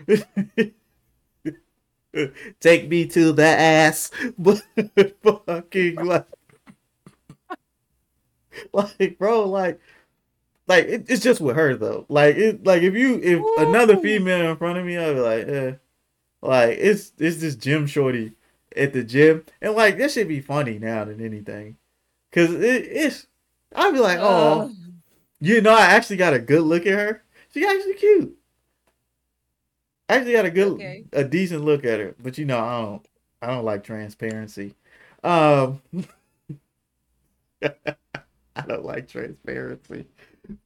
[2.60, 4.12] take me to the ass.
[4.38, 4.62] But
[5.24, 6.28] fucking like,
[8.74, 9.80] like, bro, like.
[10.66, 12.06] Like it, it's just with her though.
[12.08, 15.48] Like it, like if you if another female in front of me, I'd be like,
[15.48, 15.74] eh.
[16.42, 18.34] Like it's it's this gym shorty
[18.76, 21.78] at the gym, and like this should be funny now than anything,
[22.32, 23.28] cause it, it's
[23.76, 24.70] I'd be like, oh, Uh,
[25.42, 27.24] you know, I actually got a good look at her.
[27.54, 28.38] She actually cute.
[30.10, 31.06] I actually got a good, Okay.
[31.14, 33.08] a decent look at her, but you know, I don't,
[33.42, 34.76] I don't like transparency.
[35.24, 35.82] Um,
[38.56, 40.06] I don't like transparency,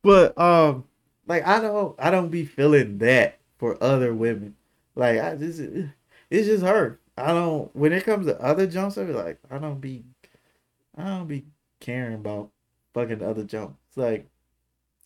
[0.04, 0.86] but um,
[1.28, 4.56] like I don't, I don't be feeling that for other women.
[4.96, 7.00] Like I just, it's just her.
[7.18, 7.74] I don't.
[7.76, 10.04] When it comes to other jumps, I be like, I don't be,
[10.98, 11.46] I don't be
[11.80, 12.52] caring about
[12.94, 13.78] fucking other jumps.
[13.98, 14.28] Like,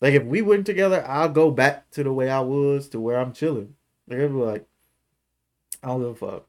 [0.00, 3.18] like if we went together, I'll go back to the way I was to where
[3.20, 3.74] I'm chilling.
[4.08, 4.66] Like I'd be like,
[5.82, 6.46] I don't give a fuck.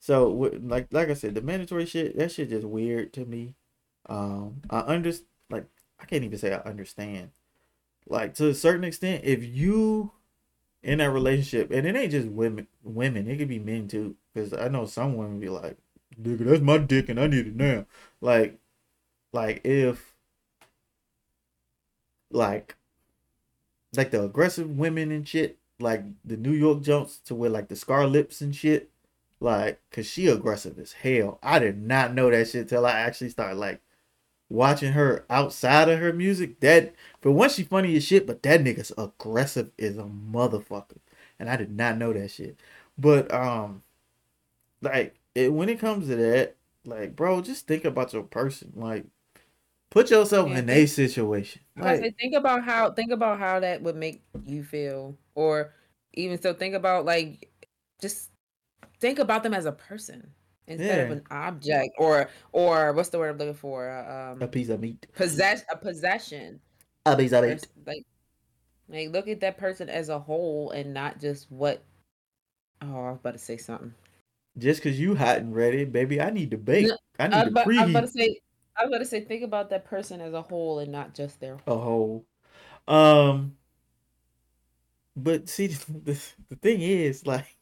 [0.00, 0.28] So
[0.62, 3.54] like like I said, the mandatory shit, that shit just weird to me.
[4.06, 5.12] Um, I under
[5.50, 5.66] like
[5.98, 7.30] I can't even say I understand.
[8.06, 10.12] Like to a certain extent, if you
[10.84, 14.16] in that relationship, and it ain't just women, women, it could be men too.
[14.32, 15.78] Because I know some women be like,
[16.20, 17.86] "Nigga, that's my dick, and I need it now."
[18.20, 18.58] Like,
[19.32, 20.14] like if,
[22.30, 22.76] like,
[23.96, 27.76] like the aggressive women and shit, like the New York jumps to where like the
[27.76, 28.90] scar lips and shit,
[29.40, 31.38] like, cause she aggressive as hell.
[31.42, 33.80] I did not know that shit till I actually started like
[34.48, 36.60] watching her outside of her music.
[36.60, 40.98] That for one, she funny as shit, but that nigga's aggressive as a motherfucker,
[41.38, 42.58] and I did not know that shit.
[42.96, 43.82] But um,
[44.80, 48.72] like it, when it comes to that, like bro, just think about your person.
[48.76, 49.04] Like,
[49.94, 51.62] put yourself Yeah, in a situation.
[51.80, 55.74] I Like, say, think about how think about how that would make you feel, or
[56.14, 57.50] even so, think about like
[58.00, 58.30] just
[59.00, 60.32] think about them as a person
[60.66, 63.90] instead of an object, or or what's the word I'm looking for?
[63.90, 65.06] Uh, a Um, piece of meat.
[65.14, 66.60] possess a possession.
[67.06, 67.68] A piece of or meat.
[67.86, 68.04] Like,
[68.88, 71.84] like look at that person as a whole and not just what.
[72.82, 73.94] Oh, I was about to say something.
[74.58, 76.86] Just cause you hot and ready, baby, I need to bake.
[76.88, 78.40] No, I I need was, to about, I was about to preheat say.
[78.78, 81.58] I was to say, think about that person as a whole and not just their.
[81.66, 82.26] a whole.
[82.88, 83.56] Um,
[85.16, 85.66] but see,
[86.04, 87.56] the the thing is, like,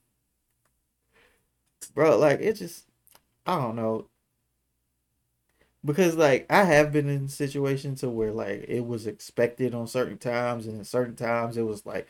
[1.95, 2.87] bro, like it just,
[3.47, 4.09] I don't know,
[5.85, 10.19] because like I have been in situations to where like it was expected on certain
[10.19, 12.07] times, and at certain times it was like,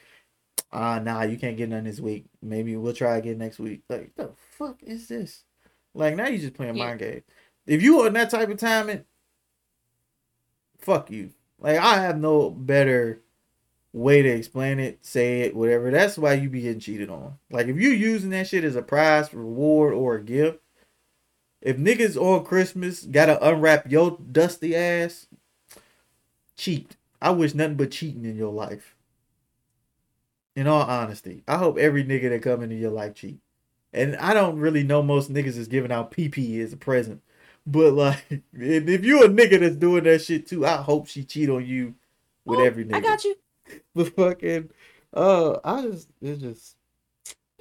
[0.72, 2.26] ah, nah, you can't get none this week.
[2.42, 3.82] Maybe we'll try again next week.
[3.88, 5.44] Like, the fuck is this?
[5.94, 6.78] Like now you just playing Yeah.
[6.78, 7.22] mind game.
[7.66, 9.04] If you on that type of timing,
[10.78, 11.30] fuck you.
[11.58, 13.22] Like I have no better
[13.92, 15.90] way to explain it, say it, whatever.
[15.90, 17.34] That's why you be getting cheated on.
[17.50, 20.58] Like if you using that shit as a prize, reward, or a gift,
[21.60, 25.28] if niggas on Christmas gotta unwrap your dusty ass,
[26.56, 26.96] cheat.
[27.20, 28.96] I wish nothing but cheating in your life.
[30.56, 33.38] In all honesty, I hope every nigga that come into your life cheat.
[33.92, 37.22] And I don't really know most niggas is giving out PP as a present.
[37.66, 41.48] But like, if you a nigga that's doing that shit too, I hope she cheat
[41.50, 41.94] on you
[42.44, 42.94] with Oh, every nigga.
[42.96, 43.36] I got you.
[43.94, 44.70] But fucking,
[45.14, 46.76] uh, I just it's just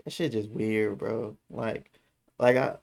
[0.03, 1.37] that shit just weird, bro.
[1.49, 1.91] Like,
[2.39, 2.77] like I,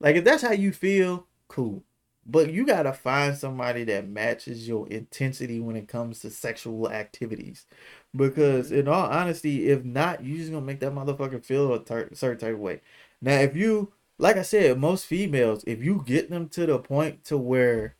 [0.00, 1.82] like if that's how you feel, cool.
[2.26, 7.66] But you gotta find somebody that matches your intensity when it comes to sexual activities,
[8.14, 12.10] because in all honesty, if not, you just gonna make that motherfucker feel a ter-
[12.14, 12.82] certain type of way.
[13.22, 17.24] Now, if you, like I said, most females, if you get them to the point
[17.26, 17.96] to where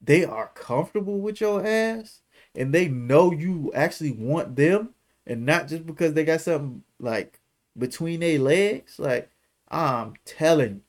[0.00, 2.22] they are comfortable with your ass
[2.54, 4.90] and they know you actually want them
[5.26, 7.38] and not just because they got something like
[7.76, 9.30] between their legs like
[9.68, 10.80] i'm telling you.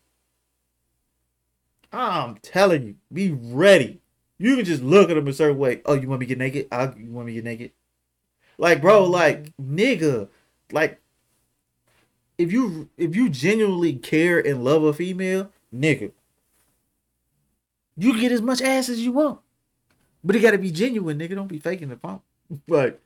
[1.91, 2.95] I'm telling you.
[3.11, 4.01] Be ready.
[4.38, 5.82] You can just look at them a certain way.
[5.86, 6.67] Oh you want me to get naked?
[6.72, 7.72] I you want me to get naked?
[8.57, 9.76] Like, bro, like mm-hmm.
[9.76, 10.30] nigga,
[10.72, 11.00] like
[12.41, 16.11] if you if you genuinely care and love a female, nigga,
[17.97, 19.39] you get as much ass as you want.
[20.23, 21.35] But it gotta be genuine, nigga.
[21.35, 22.21] Don't be faking the phone.
[22.67, 22.99] Like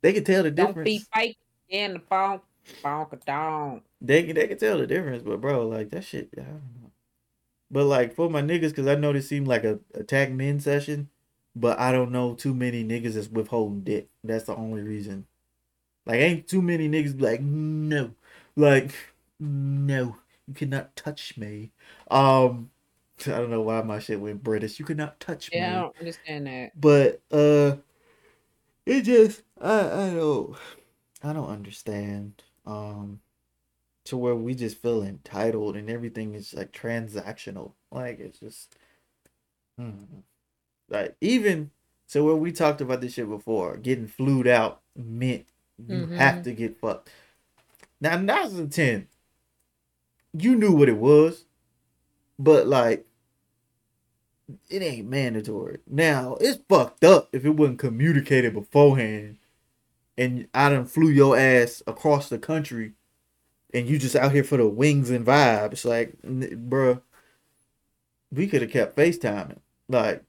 [0.00, 0.76] they can tell the difference.
[0.76, 1.36] Don't be fake
[1.68, 2.40] in the phone.
[2.82, 3.82] Bonk down.
[4.00, 6.90] They can they can tell the difference, but bro, like that shit, I don't know.
[7.70, 11.10] But like for my niggas, cause I know this seemed like a attack men session,
[11.54, 14.08] but I don't know too many niggas that's withholding dick.
[14.24, 15.26] That's the only reason.
[16.06, 18.12] Like ain't too many niggas be like no,
[18.58, 18.94] like
[19.40, 21.72] no, you cannot touch me.
[22.10, 22.70] Um,
[23.26, 24.78] I don't know why my shit went British.
[24.78, 25.80] You cannot touch Yeah, I me.
[25.80, 26.80] don't understand that.
[26.80, 27.76] But uh,
[28.86, 30.56] it just I I don't
[31.22, 32.42] I don't understand.
[32.66, 33.20] Um,
[34.06, 37.72] to where we just feel entitled and everything is like transactional.
[37.92, 38.76] Like it's just,
[39.78, 40.20] hmm.
[40.88, 41.70] like even
[42.06, 45.46] so where we talked about this shit before, getting flued out meant
[45.78, 46.44] you have Mhm.
[46.44, 47.10] to get fucked.
[48.00, 49.08] Now, in 2010,
[50.32, 51.44] you knew what it was,
[52.38, 53.06] but like,
[54.70, 55.78] it ain't mandatory.
[55.86, 59.38] Now, it's fucked up if it wasn't communicated beforehand
[60.16, 62.92] and I done flew your ass across the country
[63.72, 65.84] and you just out here for the wings and vibes.
[65.84, 67.02] Like, bruh,
[68.32, 69.58] we could have kept FaceTiming.
[69.88, 70.24] Like,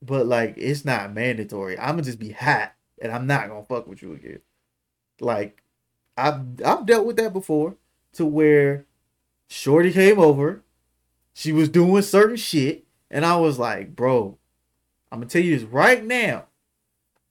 [0.00, 1.78] but like, it's not mandatory.
[1.78, 4.40] I'm gonna just be hot and I'm not gonna fuck with you again.
[5.20, 5.62] Like,
[6.18, 7.76] I've I've dealt with that before
[8.14, 8.84] to where
[9.48, 10.62] Shorty came over,
[11.32, 14.36] she was doing certain shit, and I was like, bro,
[15.12, 16.46] I'm gonna tell you this right now.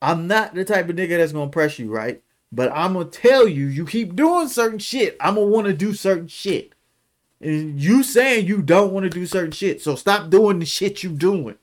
[0.02, 2.24] I'm not the type of nigga that's gonna press you, right?
[2.52, 6.30] But I'm gonna tell you, you keep doing certain shit, I'm gonna wanna do certain
[6.30, 6.74] shit.
[7.42, 11.10] And you saying you don't wanna do certain shit, so stop doing the shit you
[11.10, 11.58] doing.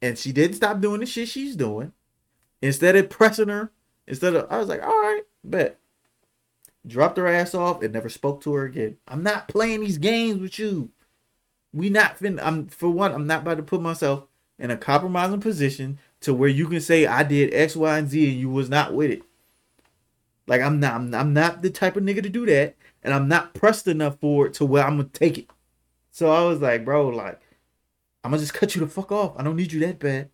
[0.00, 1.92] And she didn't stop doing the shit she's doing.
[2.62, 3.72] Instead of pressing her,
[4.06, 5.79] instead of I was like, all right, bet.
[6.86, 8.96] Dropped her ass off and never spoke to her again.
[9.06, 10.90] I'm not playing these games with you.
[11.72, 14.26] We not fin I'm for one, I'm not about to put myself
[14.58, 18.30] in a compromising position to where you can say I did X, Y, and Z
[18.30, 19.22] and you was not with it.
[20.46, 23.28] Like I'm not I'm, I'm not the type of nigga to do that, and I'm
[23.28, 25.50] not pressed enough for it to where I'm gonna take it.
[26.10, 27.40] So I was like, bro, like,
[28.24, 29.34] I'm gonna just cut you the fuck off.
[29.36, 30.30] I don't need you that bad.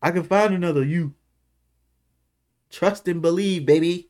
[0.00, 1.14] I can find another you.
[2.70, 4.08] Trust and believe, baby.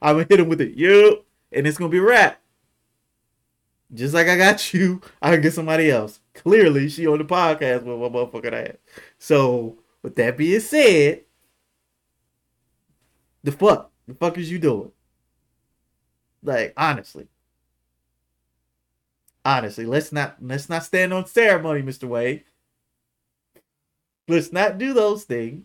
[0.00, 2.40] I'm gonna hit him with it, yup, and it's gonna be a wrap.
[3.92, 6.20] Just like I got you, I can get somebody else.
[6.34, 8.76] Clearly, she on the podcast with my motherfucking ass.
[9.18, 11.22] So, with that being said,
[13.42, 14.92] the fuck, the fuck is you doing?
[16.42, 17.28] Like, honestly,
[19.44, 22.44] honestly, let's not let's not stand on ceremony, Mister Wade.
[24.28, 25.64] Let's not do those things.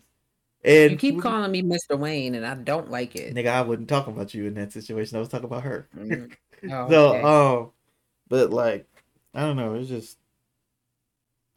[0.64, 1.98] And You keep calling me Mr.
[1.98, 3.34] Wayne, and I don't like it.
[3.34, 5.16] nigga, I wouldn't talk about you in that situation.
[5.16, 5.88] I was talking about her.
[5.96, 6.32] Mm.
[6.70, 7.22] Oh, So, okay.
[7.22, 7.72] um,
[8.28, 8.86] but like,
[9.34, 9.74] I don't know.
[9.74, 10.18] It's just,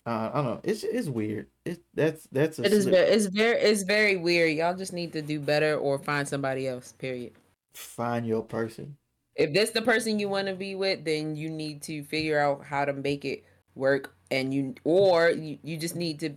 [0.06, 0.62] uh, I don't know.
[0.64, 1.48] It's it's weird.
[1.66, 4.56] It that's that's a it is very, it's very, it's very weird.
[4.56, 6.94] Y'all just need to do better or find somebody else.
[6.94, 7.34] Period.
[7.74, 8.98] find your person.
[9.36, 12.64] If this the person you want to be with, then you need to figure out
[12.66, 13.44] how to make it
[13.76, 16.32] work, and you or you, you just need to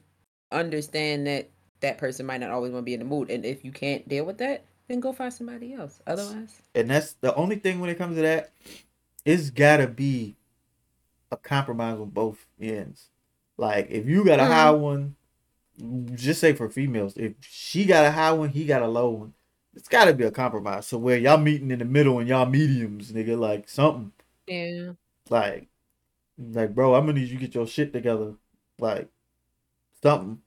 [0.53, 1.49] understand that
[1.81, 4.09] that person might not always want to be in the mood, and if you can't
[4.09, 6.01] deal with that, then go find somebody else.
[6.07, 8.51] Otherwise, And that's the only thing when it comes to that.
[9.25, 10.37] It's gotta be
[11.31, 13.09] a compromise on both ends.
[13.57, 14.49] Like if you got a Mhm.
[14.49, 15.17] high one,
[16.15, 19.35] just say for females, if she got a high one, he got a low one.
[19.75, 20.87] It's gotta be a compromise.
[20.87, 24.13] So where y'all meeting in the middle and y'all mediums, nigga, like something.
[24.47, 24.93] yeah,
[25.29, 25.69] like
[26.39, 28.35] like bro i'm gonna need you to get your shit together
[28.79, 29.09] like
[30.03, 30.41] something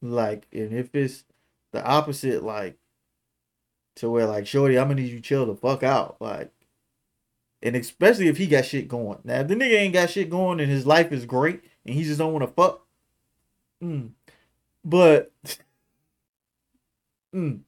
[0.00, 1.24] like and if it's
[1.72, 2.76] the opposite like
[3.96, 6.52] to where like shorty i'm gonna need you chill the fuck out like
[7.62, 10.60] and especially if he got shit going now if the nigga ain't got shit going
[10.60, 12.86] and his life is great and he just don't want to fuck
[13.82, 14.10] mm.
[14.84, 15.32] but
[17.34, 17.60] mm,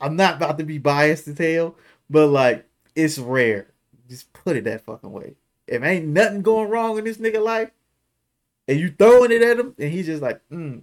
[0.00, 1.76] i'm not about to be biased to tell
[2.08, 3.68] but like it's rare
[4.08, 5.34] just put it that fucking way
[5.70, 7.70] if ain't nothing going wrong in this nigga life,
[8.66, 10.82] and you throwing it at him, and he's just like, mm.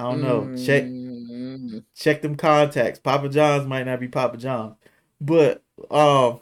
[0.00, 0.56] I don't know.
[0.56, 2.98] Check Mm, check them contacts.
[2.98, 4.76] Papa John's might not be Papa John's,
[5.20, 6.40] but um,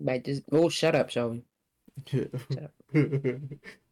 [0.00, 1.40] Like just oh, shut up, shall
[2.06, 2.32] Shelby.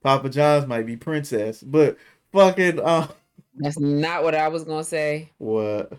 [0.03, 1.99] Papa John's might be Princess, but
[2.33, 3.09] fucking um,
[3.57, 5.31] That's not what I was gonna say.
[5.39, 5.93] what?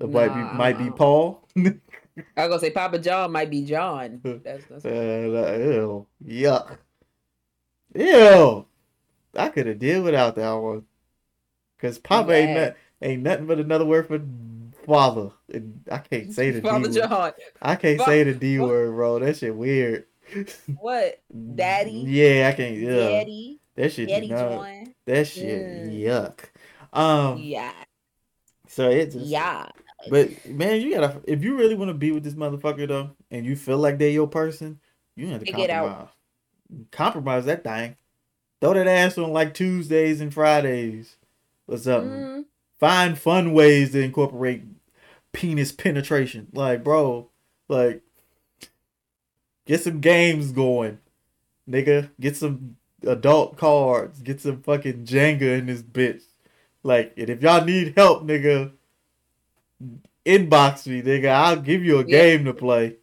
[0.00, 1.46] It might be might be Paul.
[1.56, 4.20] I was gonna say Papa John might be John.
[4.44, 6.78] That's, that's Uh, ew, yuck.
[7.94, 8.66] Ew.
[9.34, 10.84] I could have did without that one.
[11.82, 14.20] Cause Papa ain't not, ain't nothing but another word for
[14.86, 15.32] father.
[15.52, 16.92] And I can't say the D Father word.
[16.94, 17.32] John.
[17.60, 19.18] I can't say the D word, bro.
[19.18, 20.06] That shit weird.
[20.78, 21.20] What?
[21.56, 22.04] Daddy?
[22.06, 22.76] Yeah, I can't.
[22.76, 23.60] Yeah, Daddy.
[23.74, 24.08] that shit.
[24.08, 24.94] Daddy John.
[25.04, 25.88] that shit.
[25.88, 26.00] Mm.
[26.00, 26.38] Yuck.
[26.92, 27.38] Um.
[27.38, 27.72] Yeah.
[28.68, 29.26] So it just.
[29.26, 29.66] Yeah.
[30.08, 31.20] But man, you gotta.
[31.24, 34.08] If you really want to be with this motherfucker though, and you feel like they're
[34.08, 34.78] your person,
[35.16, 35.86] you have to Figure it out.
[35.88, 36.86] compromise.
[36.92, 37.96] Compromise that thing.
[38.60, 41.16] Throw that ass on like Tuesdays and Fridays
[41.66, 42.10] or something.
[42.10, 42.44] Mhm.
[42.78, 44.62] Find fun ways to incorporate
[45.32, 46.48] penis penetration.
[46.52, 47.28] Like, bro,
[47.68, 48.02] like,
[49.66, 50.98] get some games going,
[51.68, 52.10] nigga.
[52.20, 54.20] Get some adult cards.
[54.20, 56.22] Get some fucking Jenga in this bitch.
[56.82, 58.72] Like, and if y'all need help, nigga,
[60.26, 61.28] inbox me, nigga.
[61.28, 62.22] I'll give you a Yeah.
[62.22, 62.96] game to play.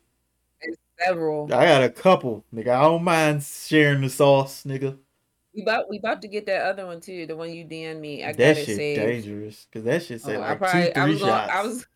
[0.99, 1.45] Several.
[1.45, 2.69] I got a couple, nigga.
[2.69, 4.97] I don't mind sharing the sauce, nigga.
[5.59, 7.25] We about we about to get that other one too.
[7.25, 8.23] The one you DM me.
[8.23, 9.01] I got that it shit saved.
[9.01, 11.51] dangerous, cause that shit say Oh, I like probably two, I three was going shots.
[11.51, 11.87] I was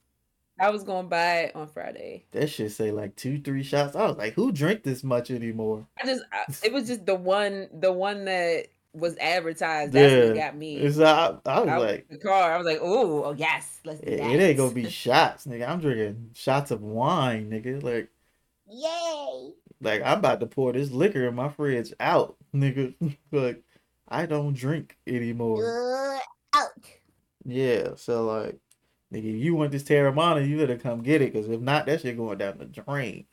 [0.60, 2.26] I was gonna buy it on Friday.
[2.32, 3.96] That shit say like two, three shots.
[3.96, 5.88] I was like, who drink this much anymore?
[6.02, 9.94] I just I, it was just the one the one that was advertised.
[9.94, 10.78] That's what got me.
[10.78, 12.54] It's I, I was I like, in the car.
[12.54, 14.32] I was like, oh, oh yes, let's do it, that.
[14.32, 15.68] it ain't gonna be shots, nigga.
[15.68, 17.82] I'm drinking shots of wine, nigga.
[17.82, 18.10] Like,
[18.70, 19.54] Yay!
[19.84, 22.96] Like I'm about to pour this liquor in my fridge out, nigga.
[23.32, 23.64] like,
[24.08, 26.20] I don't drink anymore.
[26.56, 26.70] out.
[27.46, 28.58] Yeah, so like,
[29.14, 32.18] nigga, you want this Teremana, you better come get it, cause if not, that shit
[32.18, 33.26] going down the drain.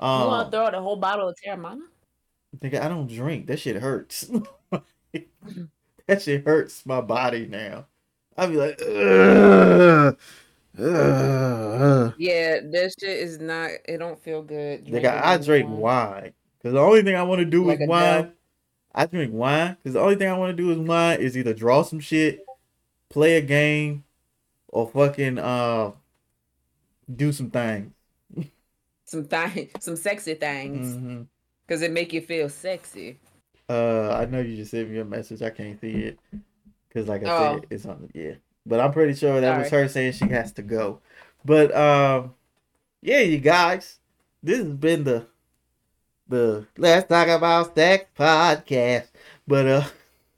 [0.00, 1.82] You want Um, to throw out a whole bottle of Teremana?
[2.58, 3.46] nigga, I don't drink.
[3.46, 4.30] That shit hurts.
[6.06, 7.86] that shit hurts my body now.
[8.36, 10.18] I'd be like, ugh,
[12.16, 13.70] Yeah, that shit is not.
[13.86, 14.84] It don't feel good.
[14.88, 15.70] Nigga, drinking I drink wine.
[15.70, 16.34] wine.
[16.62, 18.32] Cause the only thing I want to do Like with wine?
[18.94, 19.76] I drink wine.
[19.84, 22.46] Cause the only thing I want to do with wine is either draw some shit,
[23.10, 24.04] play a game,
[24.68, 25.92] or fucking uh
[27.14, 27.92] do some things.
[29.04, 31.22] Some thing, some sexy things, hmm
[31.66, 33.20] because it make you feel sexy.
[33.68, 35.42] Uh, I know you just sent me a message.
[35.42, 36.20] I can't see it.
[36.92, 37.30] Cause like I Oh.
[37.30, 38.34] said, it's on the yeah.
[38.66, 41.00] But I'm pretty sure that was her saying she has to go.
[41.44, 42.34] But um,
[43.02, 43.98] yeah, you guys,
[44.42, 45.26] this has been the
[46.28, 49.08] the Let's Talk About Sex podcast.
[49.46, 49.84] But uh,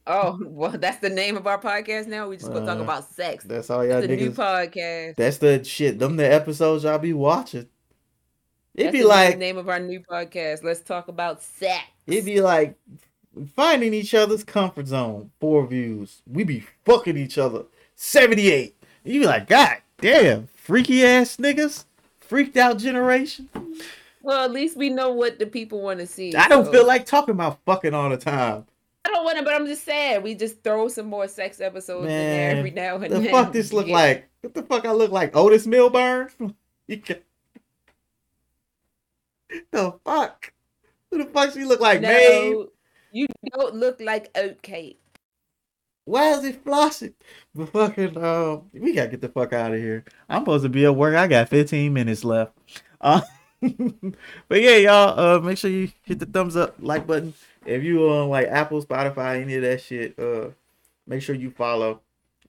[0.09, 2.29] Oh, well, that's the name of our podcast now.
[2.29, 3.45] We just gonna talk Uh, about sex.
[3.45, 5.17] that's all y'all That's a new podcast.
[5.17, 5.99] That's the shit.
[5.99, 7.69] Them the episodes y'all be watching.
[8.75, 10.63] It'd be the like name of our new podcast.
[10.63, 11.83] Let's talk about sex.
[12.07, 12.77] it'd be like
[13.55, 15.31] finding each other's comfort zone.
[15.41, 16.23] Four views.
[16.27, 17.65] We be fucking each other.
[17.97, 18.77] Seventy eight.
[19.05, 21.85] You be like, God damn, freaky ass niggas,
[22.21, 23.49] freaked out generation.
[24.23, 26.35] well, at least we know what the people want to see.
[26.35, 28.67] I don't feel like talking about fucking all the time.
[29.05, 32.03] I don't want to, but I'm just saying we just throw some more sex episodes
[32.07, 33.31] in there every now and The then.
[33.31, 33.95] fuck this look Yeah.
[33.95, 34.29] like?
[34.41, 35.37] What the fuck I look like?
[35.37, 36.29] Otis Milburn?
[39.71, 40.53] The fuck?
[41.11, 42.01] Who the fuck she look like?
[42.01, 42.69] No,
[43.13, 45.01] you don't look like oat cake.
[46.07, 47.15] Why is it flossing?
[47.55, 50.05] But fucking, uh, we gotta get the fuck out of here.
[50.29, 51.17] I'm supposed to be at work.
[51.17, 52.57] I got 15 minutes left.
[53.01, 53.21] Uh,
[53.61, 57.35] but yeah, y'all, uh, make sure you hit the thumbs up, like button.
[57.65, 60.51] If you on like Apple, Spotify, any of that shit, uh,
[61.09, 62.01] make sure you follow.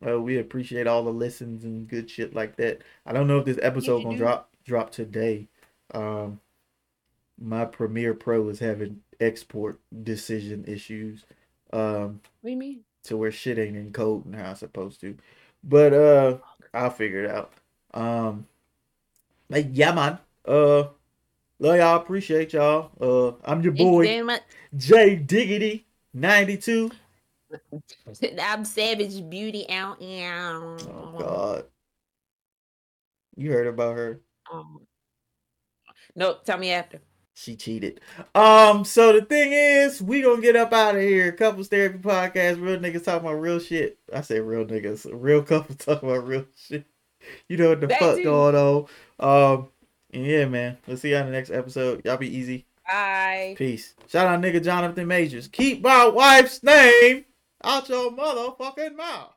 [0.06, 2.84] Uh, we appreciate all the listens and good shit like that.
[3.08, 4.22] I don't know if this episode gonna do.
[4.22, 5.48] drop drop today.
[5.96, 6.40] Um,
[7.42, 11.26] my Premiere Pro is having export decision issues.
[11.74, 12.80] Um, What do you mean?
[13.08, 15.18] To where shit ain't in code and how it's supposed to.
[15.64, 16.38] But uh
[16.74, 17.54] I'll figure it out.
[17.94, 18.48] Um
[19.50, 20.20] like yeah man.
[20.46, 20.90] Uh
[21.60, 22.92] love y'all, appreciate y'all.
[23.00, 24.42] Uh I'm your boy much.
[24.76, 26.92] Jay Diggity 92.
[28.42, 29.98] I'm Savage Beauty out.
[30.02, 31.66] Oh god.
[33.36, 34.20] You heard about her.
[34.52, 34.80] Um,
[36.16, 37.00] no, tell me after.
[37.40, 38.02] She cheated.
[38.34, 41.32] Um, so the thing is, we gonna get up out of here.
[41.32, 44.00] Couples therapy podcast, real niggas talking about real shit.
[44.12, 46.88] I say real niggas, real couples talking about real shit.
[47.48, 48.88] You know what the That fuck going on.
[49.20, 49.68] Um,
[50.12, 50.80] and yeah, man.
[50.88, 52.04] We'll see you on the next episode.
[52.04, 52.66] Y'all be easy.
[52.88, 53.54] Bye.
[53.56, 53.94] Peace.
[54.08, 55.48] Shout out nigga Jonathan Majors.
[55.48, 57.26] Keep my wife's name
[57.64, 59.37] out your motherfucking mouth.